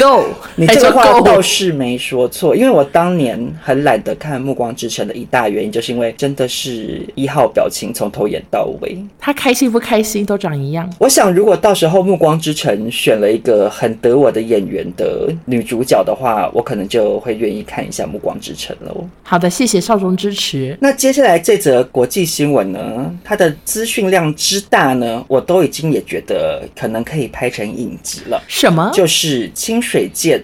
[0.00, 10.90] Go，你这个话倒是没说错，因为我当年很懒得看《暮光之城》的一大原因，就是因为真的是一号表情从头演到尾，他开心不开心都长一样。
[10.98, 19.06] 我想，如果到时候《暮光之城》选了一个很得我的演员的女主角的话，我可能就会愿意看一下《暮光之城》喽。
[19.22, 20.74] 好的，谢谢少中支持。
[20.80, 28.42] 那接下来这则国际新闻呢，它的资讯量之大呢，我都已经也觉得可能可以拍成影集了。
[28.48, 28.90] 什么？
[28.94, 30.40] 就是清水界。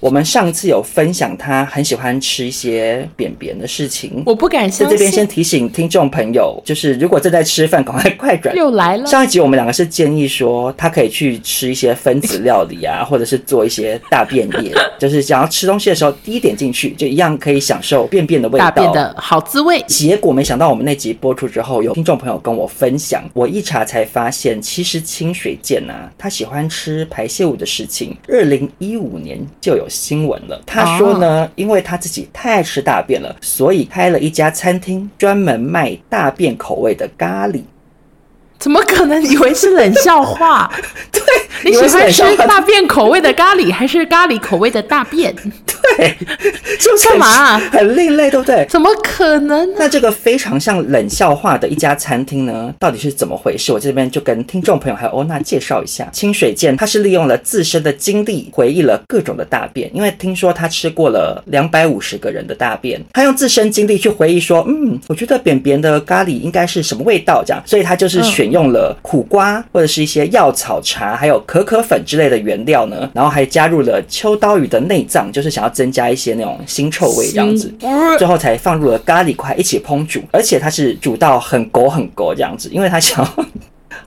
[0.00, 4.86] 我们上次有分享他很喜欢吃一些便便的事情，我不敢相信。
[4.86, 8.54] 在这边先提醒听众朋友，就是如果正在吃饭，赶快快转。
[8.54, 9.06] 又来了。
[9.06, 19.82] 上一集我们两个是建议说，他可以去吃一些分子料理啊，或者是做一些大便液，就是想要吃东西的时候滴一点进去，就一样可以享受便便的味道，大便的好滋味。
[19.88, 29.44] 结果没想到我们那集播出之后，有听众朋友跟我分享，我一查才发现，其实清水健啊，他喜欢吃排泄物的事情，二零一五年。
[29.60, 30.60] 就有新闻了。
[30.66, 37.62] 他说呢，哦、因为他自己太爱吃大便了，所以开了一家餐厅，专门卖大便口味的咖喱。
[38.58, 39.16] 怎么可能？
[39.26, 40.70] 以为是冷笑话？
[41.10, 41.22] 对，
[41.64, 45.34] 你喜欢吃大便口味的咖喱，还是咖喱口味的大便？
[45.96, 46.16] 对，
[46.80, 47.58] 就是干嘛啊？
[47.70, 48.66] 很另类，对不对？
[48.68, 49.68] 怎么可能？
[49.78, 53.72] 那这个非常像冷笑话的一家餐厅呢，到底是怎么回事？
[53.72, 56.08] 我这边就跟听众朋友还有欧娜介绍一下。
[56.12, 77.72] 清水健他是利用了自身的经历，回忆了各种的大便，因为听说他吃过了两百五十个人的大便，他用自身经历去回忆说，嗯，我觉得扁扁的咖喱应该是什么味道这样，所以他就是选用了苦瓜或者是一些药草茶，还有可可粉之类的原料呢，然后还加入了秋刀鱼的内脏，就是想要增加一些那种腥臭味这样子，
[78.18, 83.46] 最后才放入了咖喱块一起烹煮，而且它是煮到很狗很狗这样子，因为他想要。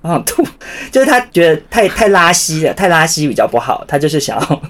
[0.01, 0.45] 啊吐，
[0.91, 4.61] 就是他觉得太太拉稀了，太拉稀比较不好，他就是想要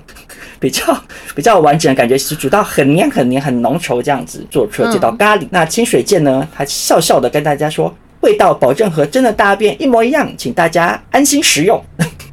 [0.59, 0.97] 比较
[1.35, 5.41] 比较完整的感觉，是煮到很黏很黏很浓稠这样子做出了这道咖喱。
[5.41, 11.81] 嗯、那清水健呢，他笑笑的跟大家说，味道保证和真的大便一模一样，请大家安心食用。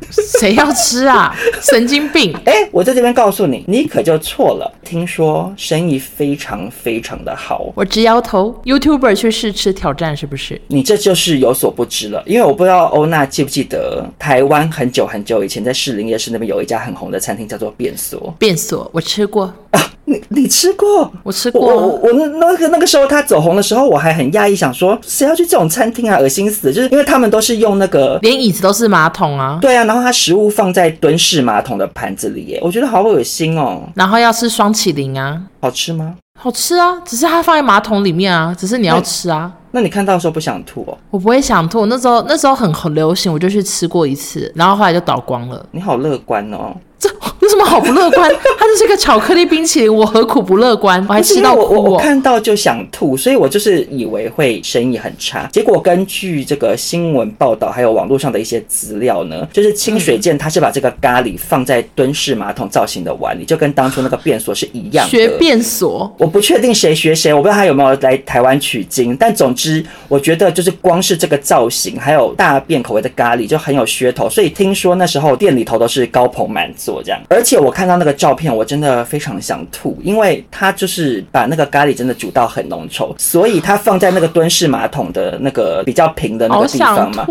[0.09, 1.35] 谁要吃啊？
[1.61, 2.33] 神经病！
[2.45, 4.73] 哎、欸，我在这边告诉你，你可就错了。
[4.85, 8.55] 听说生意非常非常的好，我直摇头。
[8.65, 10.59] YouTuber 去试吃挑战是不是？
[10.69, 18.33] 你这就是有所不知了，因为我不知道欧娜记不记得，台湾很久很久以前在士林夜市那边有一家很红的餐厅叫做变所。
[18.39, 19.53] 变所，我吃过。
[19.73, 21.13] 啊你你吃过？
[21.23, 21.61] 我吃过。
[21.61, 26.17] 我我那那个那个时候他走红的时候，我还很讶异，想说谁要去这种餐厅啊？
[26.19, 26.73] 恶心死！
[26.73, 29.59] 就是因为他们都是用那个连椅子都是马桶啊。
[29.61, 33.83] 对啊，然后他食物放在蹲式马桶的盘子里耶，我觉得好恶心哦。
[33.95, 36.15] 然后要吃双麒麟啊，好吃吗？
[36.39, 39.51] 好吃啊，只是它放在马桶里面啊，只是你要吃啊。
[39.73, 40.97] 那，那你看到的时候不想吐哦？
[41.11, 45.67] 我不会想吐，那时候那时候很很流行，我就去吃过一次，然后后来就倒光了。
[45.73, 46.77] 你好乐观哦。
[46.99, 48.29] 这有什么好不乐观？
[48.59, 51.05] 它就是一个巧克力冰淇淋，我何苦不乐观？
[51.09, 51.69] 我还吃到哭哦。
[51.69, 55.49] 我我看到就想吐，所以我就是以为会生意很差。
[55.53, 65.11] 结果根据这个新闻报道，还有网络上的一些资料呢，就是清水健他是把这个咖喱放在蹲式马桶造型的碗里，就跟当初那个便所是一样的。
[65.11, 69.15] 学便所，我不确定谁学谁，我不知道他有没有来台湾取经。
[69.17, 74.31] 但总之，我觉得就是光是这个造型，还有大便口味的咖喱就很有噱头。
[74.31, 77.77] 所以听说那时候店里头都是高朋满座这样，而且我。
[77.77, 87.27] 看到那个照片，我真的非常想吐，因为他就是把那个咖喱真的煮到很浓稠，所以他放在那个蹲式马桶的那个比较平的那个地方嘛。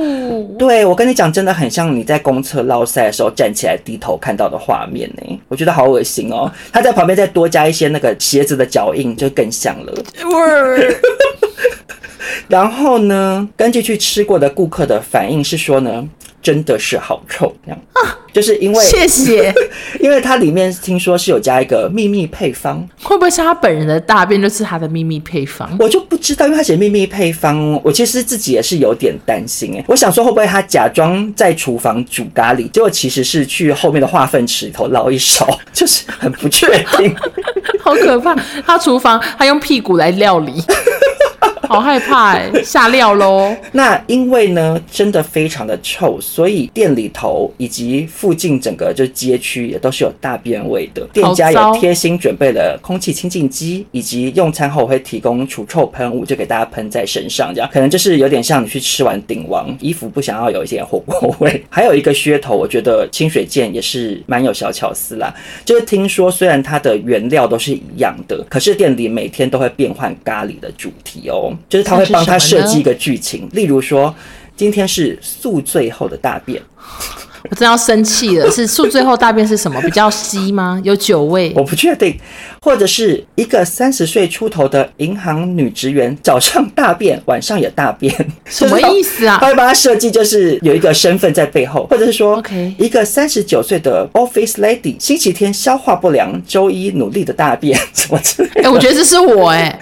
[0.60, 5.40] 对，我跟你讲，真的很像你在公厕落赛的时候站起来低头看到的画面呢。
[5.48, 6.52] 我觉得好恶心哦。
[6.72, 9.94] 他在旁边再多加一些那个鞋子的脚印，就更像了。
[12.48, 16.08] 然后呢，根据去吃过的顾客的反应是说呢。
[16.46, 19.54] 真的是好臭，这样啊，就是因为谢谢，
[20.02, 25.70] 因为它里面听说是有加一个秘密配方，会不会是他本人的大便就是他的秘密配方？
[25.80, 36.68] 我就不知道，因为他写秘密配方，我其实自己也是有点担心哎，我想说会不会他假装在厨房煮咖喱，结果其实是去后面的化粪池里头捞一勺， 就是很不确
[36.98, 37.16] 定，
[37.80, 38.36] 好可怕，
[38.68, 40.62] 他厨房他用屁股来料理。
[41.68, 43.52] 好害怕哎、欸，下料喽！
[43.72, 51.06] 那因为呢，真的非常的臭，所以店里头以及附近整个就街区也都是有大便味的。
[51.14, 61.64] 店家有贴心准备了空气清净机，以及用餐后会提供除臭喷雾，就给大家喷在身上，这样可能就是有点像你去吃完鼎王，衣服不想要有一点火锅味。
[61.70, 71.54] 还有一个噱头，我觉得清水剑也是蛮有小巧思啦，就是听说虽然它的原料都是一样的，可是店里每天都会变换咖喱的主题哦。
[71.68, 74.14] 就是他会帮他设计一个剧情，例如说，
[74.56, 76.62] 今天是宿醉后的大便，
[77.50, 78.50] 我真要生气了。
[78.52, 79.82] 是宿醉后大便是什么？
[79.82, 80.80] 比较稀吗？
[80.84, 81.54] 有酒味？
[81.56, 82.18] 我不确定。
[82.66, 88.12] 或者是一个三十岁出头的银行女职员， 早上大便，晚上也大便，
[88.50, 89.38] 什么意思啊？
[89.40, 98.62] 他会帮他设计，就是有一个身份在背后，或者是说，OK，一个三十九岁的 office lady，星期天消化不良，周一努力的大便，什么之类的。
[98.62, 99.80] 哎、欸，我觉得这是我哎、欸。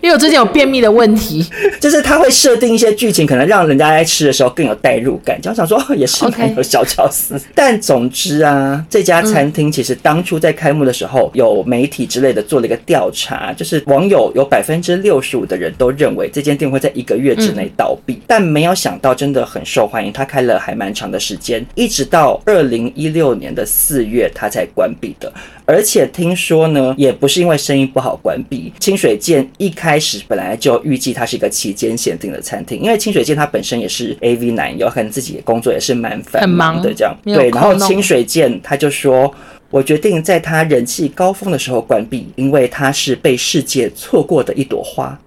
[0.00, 1.44] 因为我最近有便秘的问题，
[1.80, 5.38] 就是他会设定一些剧情，可能让人家在吃的时候更有代入感。
[5.42, 7.38] 就想说也是很有小巧思。
[7.52, 20.12] 但总之啊，这家餐厅其实当初在开幕的时候，有媒体之类的做了一个调查，就是网友有百分之六十五的人都认为这间店会在一个月之内倒闭，但没有想到真的很受欢迎。
[20.12, 25.32] 他开了还蛮长的时间，一直到二零一六年的四月他才关闭的。
[25.64, 28.72] 而且听说呢，也不是因为生意不好关闭。
[28.80, 37.14] 清水健一开始本来就预计它是一个期间限定的餐厅，因为清水健他本身也是 AV 男优，可能自己的工作也是蛮繁忙的这样。
[37.22, 39.30] 对，然后清水健他就说
[39.70, 45.18] ：“我决定在他人气高峰的时候关闭，因为他是被世界错过的一朵花。”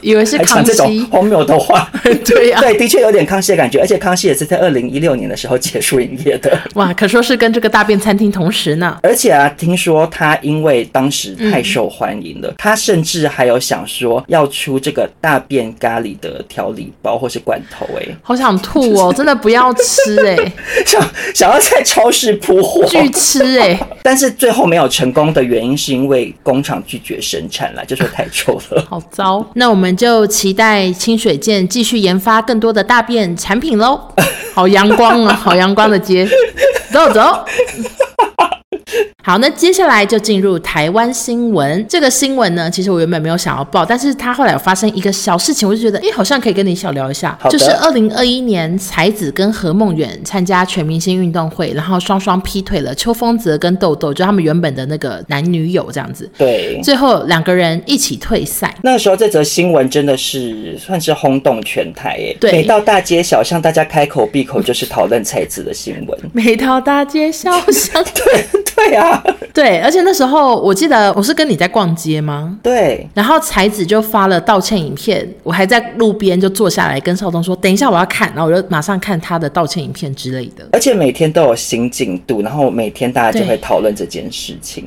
[0.00, 1.90] 以为是康熙荒谬的话。
[2.24, 6.58] 对呀、啊， 对，的确有点康熙的感觉，而且康熙也是在二零一六年的时候结束营业的。
[6.74, 8.98] 哇，可说是跟这个大便餐厅同时呢。
[9.02, 18.00] 而且啊，听说他因为当时太受欢迎了，嗯、他甚至还有想说要出这个大便咖喱的调理包或是罐头、欸。
[18.00, 20.52] 哎，好想吐哦，就是、真的不要吃哎、 欸，
[20.86, 21.02] 想
[21.34, 29.44] 想要在超市铺货拒吃哎、欸，但是最后没有成功的原因是因为工厂拒绝生产了，就说太臭了，好糟。
[29.54, 34.00] 那我们就期待清水健继续研发更多的大便产品喽。
[34.54, 36.26] 好阳光啊，好阳光的街，
[36.92, 37.44] 走走。
[39.24, 41.84] 好，那接下来就进入台湾新闻。
[41.86, 47.38] 这个新闻呢，其实我原本没有想要报，但是它后来有发生一个小事情，我就觉得，哎，好像可以跟你小聊一下。
[47.50, 56.30] 就是二零二一年，才子跟何梦远参加全明星运动会，然后双双劈腿了邱风泽跟豆豆，就他们原本的那个男女友这样子。
[56.38, 56.80] 对。
[56.82, 58.74] 最后两个人一起退赛。
[58.82, 62.34] 那个时候，这则新闻真的是算是轰动全台耶。
[62.40, 62.52] 对。
[62.52, 66.18] 每到大街小巷，大家开口闭口就是讨论才子的新闻。
[66.32, 69.16] 每到大街小巷， 对对啊。
[69.52, 72.58] 对，而且那时候我记得我是跟你在逛街吗？
[72.62, 80.66] 对，然后才子就发了道歉影片，我还在路边就坐下来跟少东说，等一下我要看，然后我就马上看他的道歉影片之类的。
[80.72, 84.84] 而且每天都有新进度，然后每天大家就会讨论这件事情。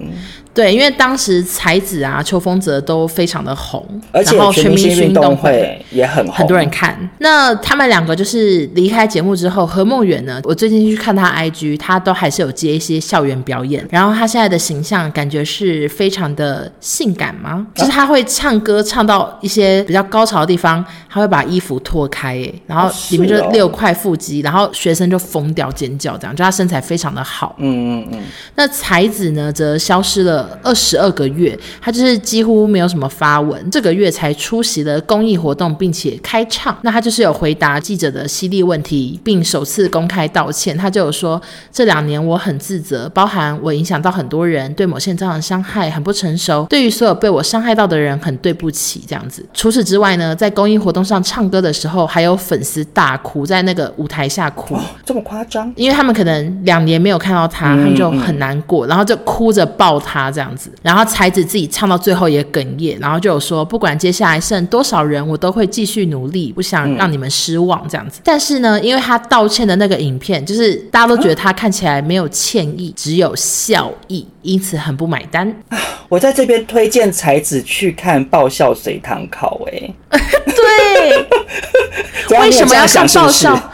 [0.54, 7.10] 对，因为当时才子啊、邱风泽都非常的红，而且全明星运动会也很，很多人看。
[7.20, 10.41] 那他们两个就是离开节目之后，何梦远呢？
[10.43, 13.88] 我最近去看他 IG，他都还是有接一些校园表演。
[13.89, 17.66] 然后他现在的形象感觉是非常的性感吗？
[17.74, 27.56] 啊、就是他会唱歌唱到一些比较高潮的地方，他会把衣服脱开，哎，然后里面就六块腹肌，然后学生就疯掉尖叫，这样就他身材非常的好。
[27.60, 28.20] 嗯嗯嗯。
[28.56, 30.41] 那才子呢，则消失了。
[30.62, 33.70] 二十二个月，他就是几乎没有什么发文。
[33.70, 36.78] 这个月才出席了公益活动，并且开唱。
[36.82, 40.78] 那他就是有回答记者的犀利问题，并首次公开道歉。
[40.78, 46.66] 他就有说，这两年我很自责，包含我影响到很多人，对某些人造成伤害，很不成熟。
[46.70, 49.02] 对于所有被我伤害到的人，很对不起。
[49.08, 49.46] 这样子。
[49.54, 55.72] 除此之外呢，在公益活动上唱歌的时候，还有粉丝大哭，在那个舞台下哭，哦、这么夸张？
[55.76, 60.72] 因为他们可能两年没有看到他，嗯、他们就很难过，然后就哭着抱他这样子。
[60.82, 68.20] 然后才子自己唱到最后也哽咽，然后就有说，不管接下来剩多少人，我都会继续努力，不想让你们失望这样子。
[68.20, 75.54] 嗯、但是呢，因为他道歉的那个影片，就是大家都觉得他看起来没有歉意，只有笑意，因此很不买单。
[76.10, 80.20] 我在这边推荐才子去看《爆笑随堂考》欸，哎，
[82.28, 83.72] 对，为什么要看爆笑？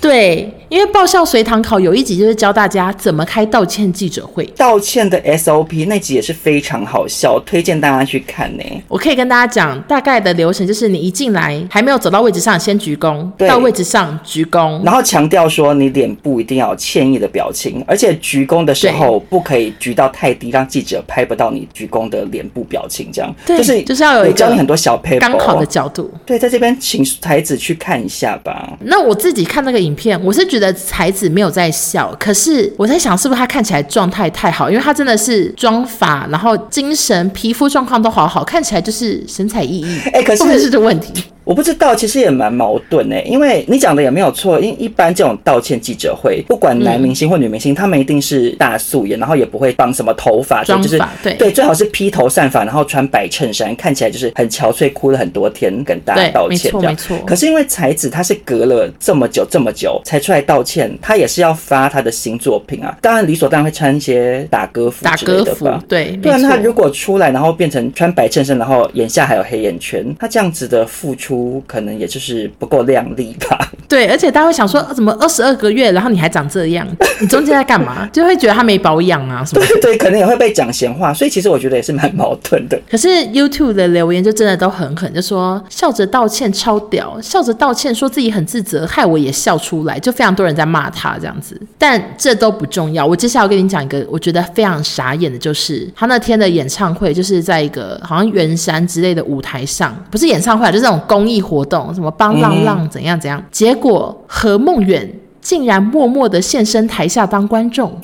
[0.00, 0.54] 对。
[0.68, 8.62] 因为爆笑随堂考有一集就是教大家怎么开道歉记者会，道歉的 SOP 那集也是非常好笑，推荐大家去看呢。
[8.86, 26.12] 我可以跟大家讲大概的流程，就是你一进来还没有走到位置上，先鞠躬，对到位置上鞠躬，然后强调说你脸部一定要有歉意的表情，而且鞠躬的时候不可以鞠到太低，让记者拍不到你鞠躬的脸部表情，这样对就是就是要有一个教你很多小配刚好的角度。
[26.26, 28.76] 对，在这边请才子去看一下吧。
[28.80, 34.70] 那我自己看那个影片，我是觉得才子没有在笑，可是我在想，是不是他看起来状态太好？
[34.70, 40.00] 因为他真的是妆发，然后精神、皮肤状况都好好，看起来就是神采奕奕。
[40.10, 41.24] 哎、欸，可是这是这个问题。
[41.48, 56.92] 我不知道，其实也蛮矛盾哎，因为你讲的也没有错，因为一般这种道歉记者会，不管男明星或女明星，嗯、他们一定是大素颜，然后也不会绑什么头发，就是对对，最好是披头散发，然后穿白衬衫，看起来就是很憔悴，哭了很多天，跟大家道歉这样。
[56.92, 57.26] 没错，没错。
[57.26, 65.82] 可是因为才子他是隔了这么久这么久才出来道歉，他也是要发他的新作品啊，当然理所当然会穿一些打歌服之类的吧。
[65.88, 72.08] 对，不然他如果出来然后变成穿白衬衫，然后眼下还有黑眼圈，他这样子的付出可能也。
[72.08, 73.70] 就是不够靓丽吧？
[73.86, 76.88] 对，而且大家会想说，怎么二十二个月，然后你还长这样？
[77.20, 78.08] 你中间在干嘛？
[78.12, 79.66] 就会觉得他没保养啊什么？
[79.66, 81.12] 对对，可能也会被讲闲话。
[81.12, 82.80] 所以其实我觉得也是蛮矛盾的。
[82.90, 91.60] 可是 YouTube 的留言就真的都很狠，就说笑着道歉超屌，笑着道歉说自己很自责，害我也笑出来，就非常多人在骂他这样子。
[91.76, 93.04] 但这都不重要。
[93.04, 102.10] 我接下来要跟你讲一个我觉得非常傻眼的，就是他那天的演唱会，就是在一个好像圆山之类的舞台上，不是演唱会啊，就是这种公益活动，什么。
[102.10, 103.42] 帮浪浪怎样怎样？
[103.50, 108.00] 结果何梦远竟然默默的现身台下当观众，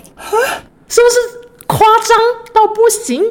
[0.89, 2.17] 是不是夸张
[2.53, 3.23] 到不行？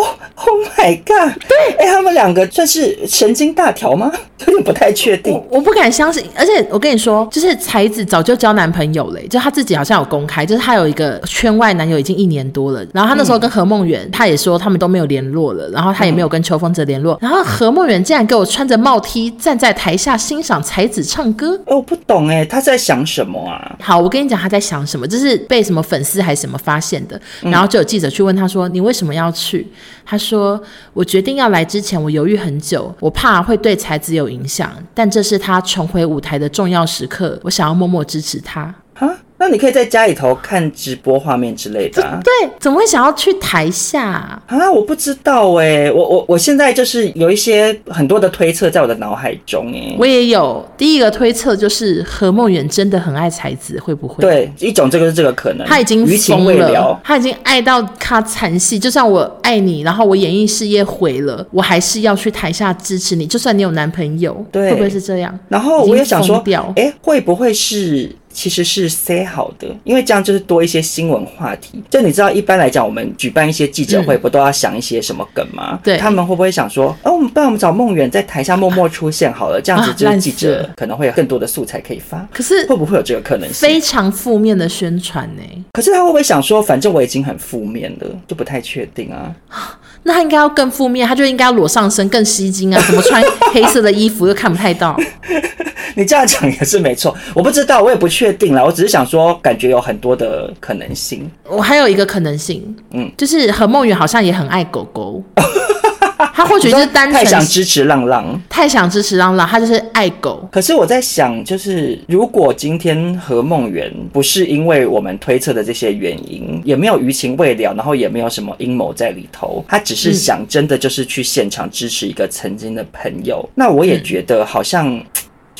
[0.00, 1.34] 哦，Oh my god！
[1.48, 4.10] 对，哎、欸，他们两个算是神经大条吗？
[4.46, 6.24] 有点不太确定我，我不敢相信。
[6.34, 12.82] 而且我跟你说，就是才子早就交男朋友了，就他自己好像有公开，就是他有一个圈外男友已经一年多了。
[12.94, 17.18] 然后他那时候跟何梦圆，他也说他们都没有联络了，然后他也没有跟邱风泽联络。
[17.20, 23.76] 然后何梦远竟然给我穿着帽 T 站在台下欣赏才子唱歌，哎，我不懂哎，他在想什么啊？
[23.82, 29.66] 好，我跟你讲他在想什么，就是被什么粉丝还是什么发现的，然后就有记者去问他说：“你为什么要去？”
[30.04, 30.60] 他说
[30.92, 39.16] ：“我决定要来之前，我犹豫很久，我怕会对才子有影响，但这是他重回舞台的重要时刻，我想要默默支持他。”哈？
[39.38, 42.20] 那你可以在家里头看直播画面之类的、啊。
[42.22, 44.04] 对，怎么会想要去台下
[44.46, 44.70] 啊？
[44.70, 49.96] 我不知道哎、欸，我我我现在就是有一些很多的推测在我的脑海中哎、欸。
[49.98, 54.20] 我也有第一个推测，就是何梦远真的很爱才子，会不会？
[54.20, 55.66] 对，一种这个是这个可能。
[55.66, 58.78] 他已经疯了，他已经爱到他残戏。
[58.78, 64.44] 就算我爱你，然后我演艺事业毁了，我还是要去台下支持你，就算你有男朋友。
[64.52, 65.36] 对，会不会是这样？
[65.48, 66.36] 然后我也想说，
[66.76, 68.14] 哎、欸，会不会是？
[68.32, 71.82] 其实是塞好的，因为这样就是多一些新闻话题。
[71.90, 75.78] 就你知道，一般来讲，我们举办一些记者会，不都要想一些什么梗吗？
[75.82, 82.26] 对、嗯，他们会不会想说，哦，我们不然我们找梦圆在台下默默出现好了，这样子就是记者可能会有更多的素材可以发。
[82.32, 83.68] 可是会不会有这个可能性？
[83.68, 85.42] 非常负面的宣传呢？
[85.72, 89.34] 可是他会不会想说，反正我已经很负面了，就不太确定啊？
[90.04, 92.80] 那他应该要更负面，他就应该要裸上身更吸睛啊？
[92.86, 93.22] 怎么穿
[93.52, 94.96] 黑色的衣服又看不太到？
[96.00, 98.64] 你这样讲也是没错， 我不知道，我也不确定啦。
[98.64, 101.30] 我只是想说，感觉有很多的可能性。
[101.46, 105.22] 我还有一个可能性，嗯，就是何梦圆好像也很爱狗狗，
[106.32, 110.48] 他或许是单纯太想支持浪浪，太想支持浪浪，他就是爱狗。
[110.50, 124.98] 可是我在想，就是如果今天何梦圆不是因为我们推测的这些原因，也没有余情未了，然后也没有什么阴谋在里头，他只是想真的就是去现场支持一个曾经的朋友，嗯、那我也觉得好像。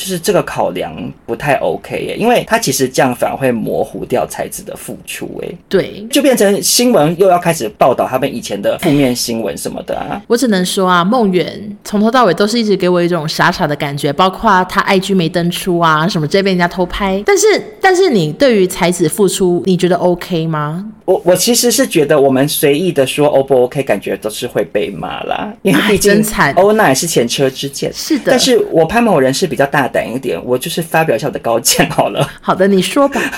[0.01, 0.97] 就是这个考量
[1.27, 10.19] 不太 OK 耶，因为他其实这样反而会模糊掉才子的付出哎，对，就变成新闻又要开始报道他们以前的负面新闻什么的啊。
[10.27, 17.23] 我只能说啊，梦圆从头到尾都是一直给我一种傻傻的感觉，包括他 IG 没登出啊，什么直接被人家偷拍。
[17.27, 17.47] 但是，
[17.79, 20.87] 但是你对于才子付出，你觉得 OK 吗？
[21.11, 27.91] 我我其实是觉得我们随意的说 O 不 OK，感觉都是会被骂啦，因为毕竟欧娜也是前车之鉴。
[27.93, 32.31] 是的，但是我潘某人是比较大胆一点，我就是发表一下我的高见好了。
[32.41, 33.21] 好的，你说吧。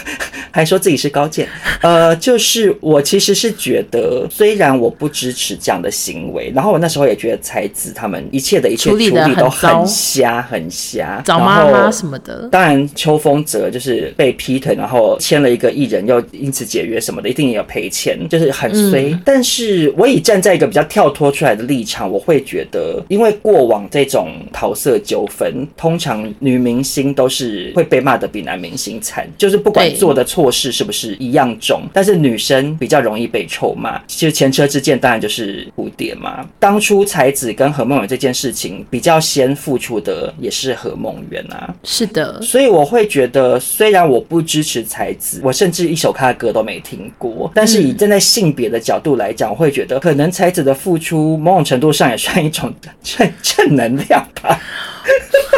[0.55, 1.49] 还说自己是高见，
[1.81, 12.51] 呃，就是我其实是觉得，虽然我不支持这样的行为，然后我那时候也觉得才子他们一切的一切处理都很瞎很瞎，找妈妈什么的。
[12.51, 19.13] 当然，秋风泽就是被劈腿，然后签了一个艺人，又因此解约什么的，一定也有赔钱，就是很衰。
[19.13, 30.43] 嗯、但是我以站在一个比较跳脱出来的立场，我会觉得，因为过往这种桃色纠纷，通常女明星都是会被骂的比男明星惨，就是不管做的错。
[30.43, 31.83] 错事是不是一样重？
[31.93, 34.03] 但是女生比较容易被臭骂。
[34.09, 36.45] 其实前车之鉴当然就是蝴蝶嘛。
[36.59, 41.73] 当初才子跟何梦圆这件事情比较先付出的也是何梦圆啊。
[41.85, 52.73] 是的，所以我会觉得，虽然我不支持才子，我甚至一首他的歌都没听过，但是以站在性别的角度来讲，我会觉得可能才子的付出某种程度上也算一种
[53.03, 54.59] 正正能量吧。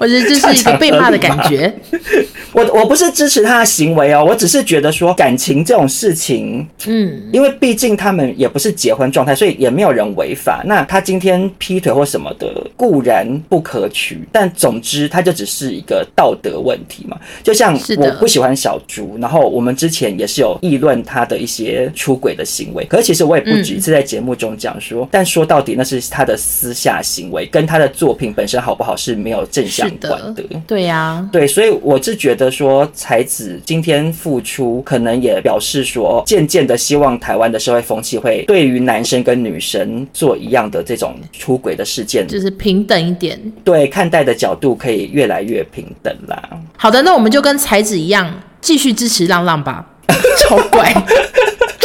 [0.00, 1.72] 我觉得这是一个被骂的感觉。
[2.52, 10.62] 我我不是支持他的行为哦，我只是觉得说感情这种事情，嗯，因为毕竟他们也不是结婚状态，所以也没有人违法。
[10.66, 17.16] 那他今天劈腿或什么的固然不可取，但总之他就只是一个道德问题嘛。
[17.44, 29.89] 就像我不喜欢小猪，然后我们之前也是有议论他的一些出轨的行为，可是其实我也不止一次在节目中讲说，但说到底那是他的私下行为，跟他的作品本身好不好是没有正相。
[29.98, 30.34] 的。
[30.66, 46.40] 对呀、啊，对，所以我是觉得说，才子今天付出，可能也表示说，渐渐的希望台湾的社会风气会对于男生跟女生做一样的这种出轨的事件，就是平等一点，对，看待的角度可以越来越平等啦。
[46.76, 49.86] 好的，那我们就跟才子一样，继续支持浪浪吧，
[50.46, 50.92] 超怪。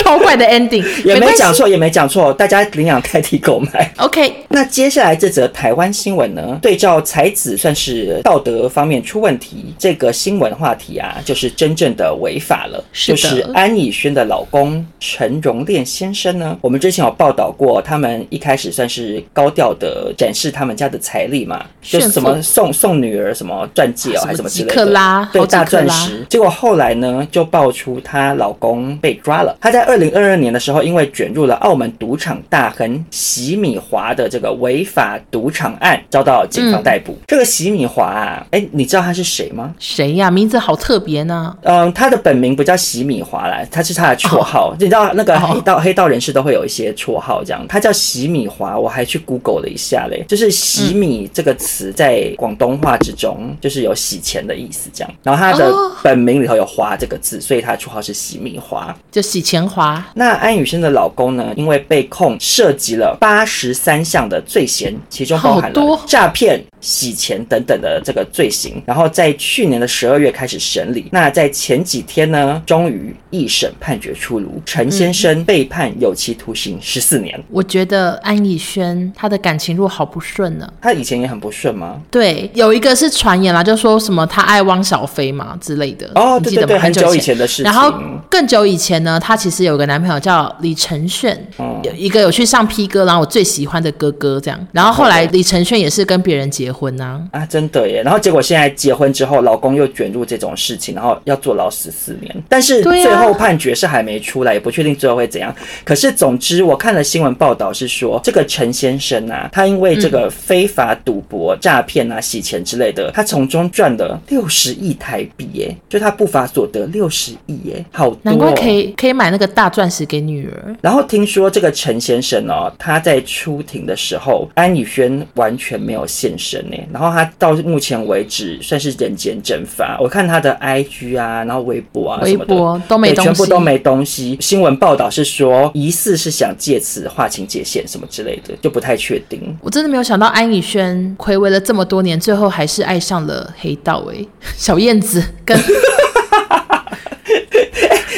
[0.06, 3.92] 超坏的 ending 也没讲错，也没讲错，大家领养代替购买。
[3.98, 6.60] OK，那接下来这则台湾新闻呢？
[6.62, 12.84] 对照才子算是道德方面出问题，这个新闻话题啊，就是真正的违法了。
[12.94, 13.18] 是的。
[13.18, 26.24] 就是安以轩的老公陈荣炼先生呢，我们之前有报道过，他们一开始算是高调的展示他们家的财力嘛，就是什么送送女儿什么钻戒哦，还是什么之类的，克拉，对，大钻石。
[26.30, 29.95] 结果后来呢，就爆出她老公被抓了，他在二。
[29.96, 37.14] 二零二二年的时候，因为卷入了澳门赌场大亨席米华的这个违法赌场案，遭到警方逮捕。
[37.14, 39.74] 嗯、这个席米华啊，哎，你知道他是谁吗？
[39.80, 40.30] 谁呀？
[40.30, 41.56] 名字好特别呢。
[41.62, 44.72] 嗯，他的本名不叫席米华啦，他是他的绰号。
[44.72, 47.66] 哦、你知道那个黑道、哦、黑道人士都会有一些绰号，这样。
[47.70, 55.14] 他叫席米华，我还去 Google 了一下嘞，就是席米这个词在广东话之中就是有洗钱的意思，这样。
[55.24, 55.74] 然后他的
[56.04, 59.85] 本名里头有“华”这个字，所以他的绰号是席米华，就洗钱华。
[60.14, 61.54] 那安宇轩的老公呢？
[61.56, 66.64] 因为被控涉及了八十三项的罪嫌，其中包含了诈骗。
[66.82, 71.08] 洗钱等等的这个罪行，然后在去年的十二月开始审理。
[71.12, 77.44] 那在前几天呢，终于一审判决出炉，陈先生被判有期徒刑十四年。
[77.50, 80.72] 我觉得安以轩他的感情路好不顺呢。
[80.80, 82.00] 他以前也很不顺吗？
[82.12, 86.08] 对，有一个是传言啦，就说什么他爱汪小菲嘛之类的。
[86.14, 87.66] 哦，对对对，很久以前的事情。
[87.66, 87.92] 然后
[88.30, 94.68] 更久以前呢，他其实有个男朋友叫李承铉，嗯，有一个有去上 P 哥，然后我最喜欢的哥哥这样。
[94.72, 96.96] 然后后来李承铉也是跟别人结婚。
[96.96, 98.02] 呐啊啊，真的耶！
[98.04, 102.44] 然后结果现在结婚之后，老公又卷入这种事情，然后要坐牢十四年。
[102.48, 105.54] 但是最后判决是还没出来，也不确定最后会怎样。
[105.84, 118.20] 可是总之，我看了新闻报道是说，这个陈先生啊，他因为这个非法赌博、诈骗啊、洗钱之类的，他从中赚了六十亿台币耶，就他不法所得六十亿耶，好多哦。
[118.24, 120.76] 难怪可以可以买那个大钻石给女儿。
[120.82, 126.78] 然后听说这个陈先生哦，他在出庭的时候，安以轩完全没有现身呢。
[126.92, 129.98] 然后他到目前为止算是人间蒸发。
[130.00, 134.38] 我看他的 IG 啊，然后微博啊，微博都没东西，全部都没东西。
[134.40, 139.58] 新闻报道是说，疑似是想借此划清界限什么之类的，就不太确定。
[139.62, 145.58] 我真的没有想到安以轩睽违了这么多年，最后还是爱上了黑道哎、欸，小燕子跟。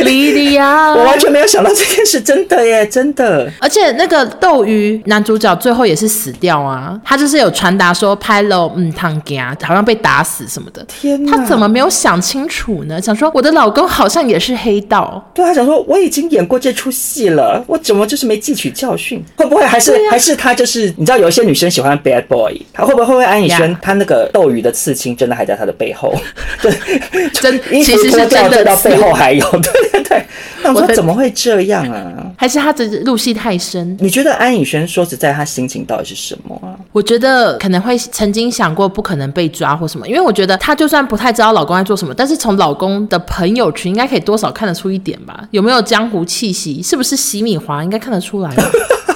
[0.04, 3.52] 莉莉亚，我完全没有想到这件事，真的耶，真的。
[3.60, 10.84] 而且那个斗鱼男主角最后也是死掉啊，他就是有传达说拍了嗯汤家好像被打死什么的。
[10.88, 13.02] 天哪，他怎么没有想清楚呢？
[13.02, 19.24] 想说我的老公好像也是黑道，对，他想说我已经演过这出戏了，我怎么就是没汲取教训？
[19.36, 26.14] 会不会还是、啊、还是他就是你知道有一些女生喜欢 bad boy，他会不会会不会安以轩他那个斗鱼的刺青真的还在他的背后？
[26.62, 26.72] 对，
[27.34, 29.87] 真其实是真的到背后还有对。
[30.08, 30.26] 对，
[30.64, 32.32] 那我说怎么会这样啊？
[32.38, 33.98] 还是他的入戏太深？
[34.00, 36.78] 你觉得安以轩说实在，他心情到底是什么啊？
[36.92, 45.48] 我觉得可能会曾经想过不可能被抓或什么，因为我觉得他就算不太知道老公在做什么，但是从老公的朋友圈应该可以多少看得出一点吧？
[45.52, 46.82] 有没有江湖气息？
[46.82, 47.84] 是不是洗米华？
[47.84, 48.54] 应该看得出来。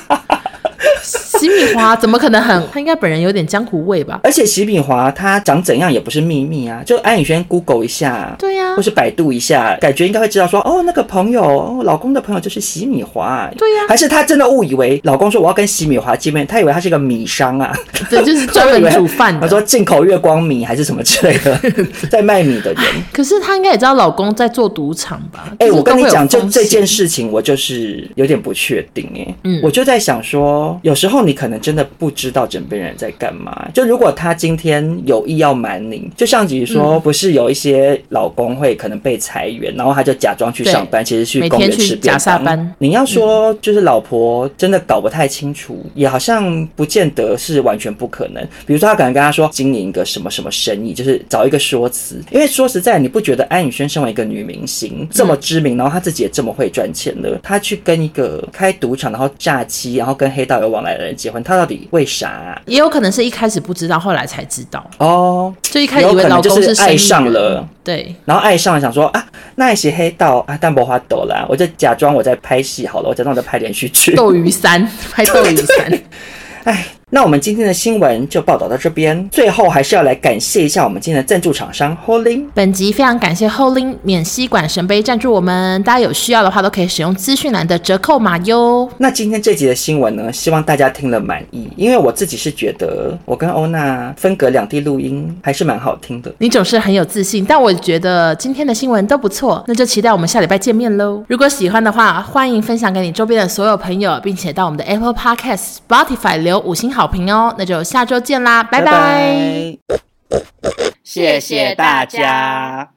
[1.41, 2.61] 席米华怎么可能很？
[2.71, 4.19] 他应该本人有点江湖味吧？
[4.23, 17.75] 而且席米华他长怎样也不是秘密啊，就安以轩 Google 一下，对呀、啊，或是百度一下，感觉应该会知道说，哦，那个朋友，哦、老公的朋友就是席米华，对呀、啊，还是他真的误以为老公说我要跟席米华见面，他以为他是一个米商啊，
[18.07, 21.59] 对，就是专门煮饭的，他说进口月光米还是什么之类的，
[22.11, 22.83] 在卖米的人。
[23.11, 25.45] 可是他应该也知道老公在做赌场吧？
[25.57, 31.30] 哎、欸，我跟你讲，就这件事情，我就是有点不确定哎，嗯，我就在想说，有时候你。
[31.31, 33.69] 你可能真的不知道枕边人在干嘛。
[33.73, 42.75] 就如果他今天有意要瞒你，就像比如说，不是有一些老公会可能被裁员，然后他就假装去上班，其实去公园吃便当。
[42.79, 48.43] 你要说就是老婆真的搞不太清楚，也好像不见得是完全不可能。
[48.65, 52.21] 比如说他可能跟他说经营一个什么什么生意，就是找一个说辞。
[52.29, 61.15] 因为说实在，你不觉得安以轩身为一个女明星这么知名，然后她自己也这么会赚钱的，她去跟一个开赌场然后诈欺，然后跟黑道有往来的人。
[61.21, 62.61] 结婚，他到底为啥啊？
[62.65, 65.53] 也有可能是一开始不知道，后来才知道哦。
[65.61, 75.91] 就一开始以为老公是爱上了，对，然后爱上了，想说啊，那一些黑道啊，但不花抖啦，我就假装我在拍戏好了，我假装我在拍连续剧《斗鱼三》，拍《斗鱼三》，
[76.63, 76.85] 哎。
[77.13, 79.27] 那我们今天的新闻就报道到这边。
[79.29, 82.45] 最后还是要来感谢一下我们今天的赞助厂商 Holin。
[82.53, 88.89] 本集非常感谢 Holin 免吸管神杯赞助我们，大家有需要的话都可以使用资讯栏的折扣码哟。
[88.97, 96.33] 那今天这集的新闻呢，希望大家听了满意，因为我自己是觉得我跟欧娜分隔两地录音还是蛮好听的。
[96.37, 101.21] 你总是很有自信，但我觉得今天的新闻都不错，那就期待我们下礼拜见面喽。
[101.27, 107.00] 如果喜欢的话，欢迎分享给你周边的所有朋友，并且到我们的 Apple Podcast、Spotify 留五星好。
[107.01, 109.75] 好评哦，那就下周见啦，拜拜！
[111.03, 112.91] 谢谢大家。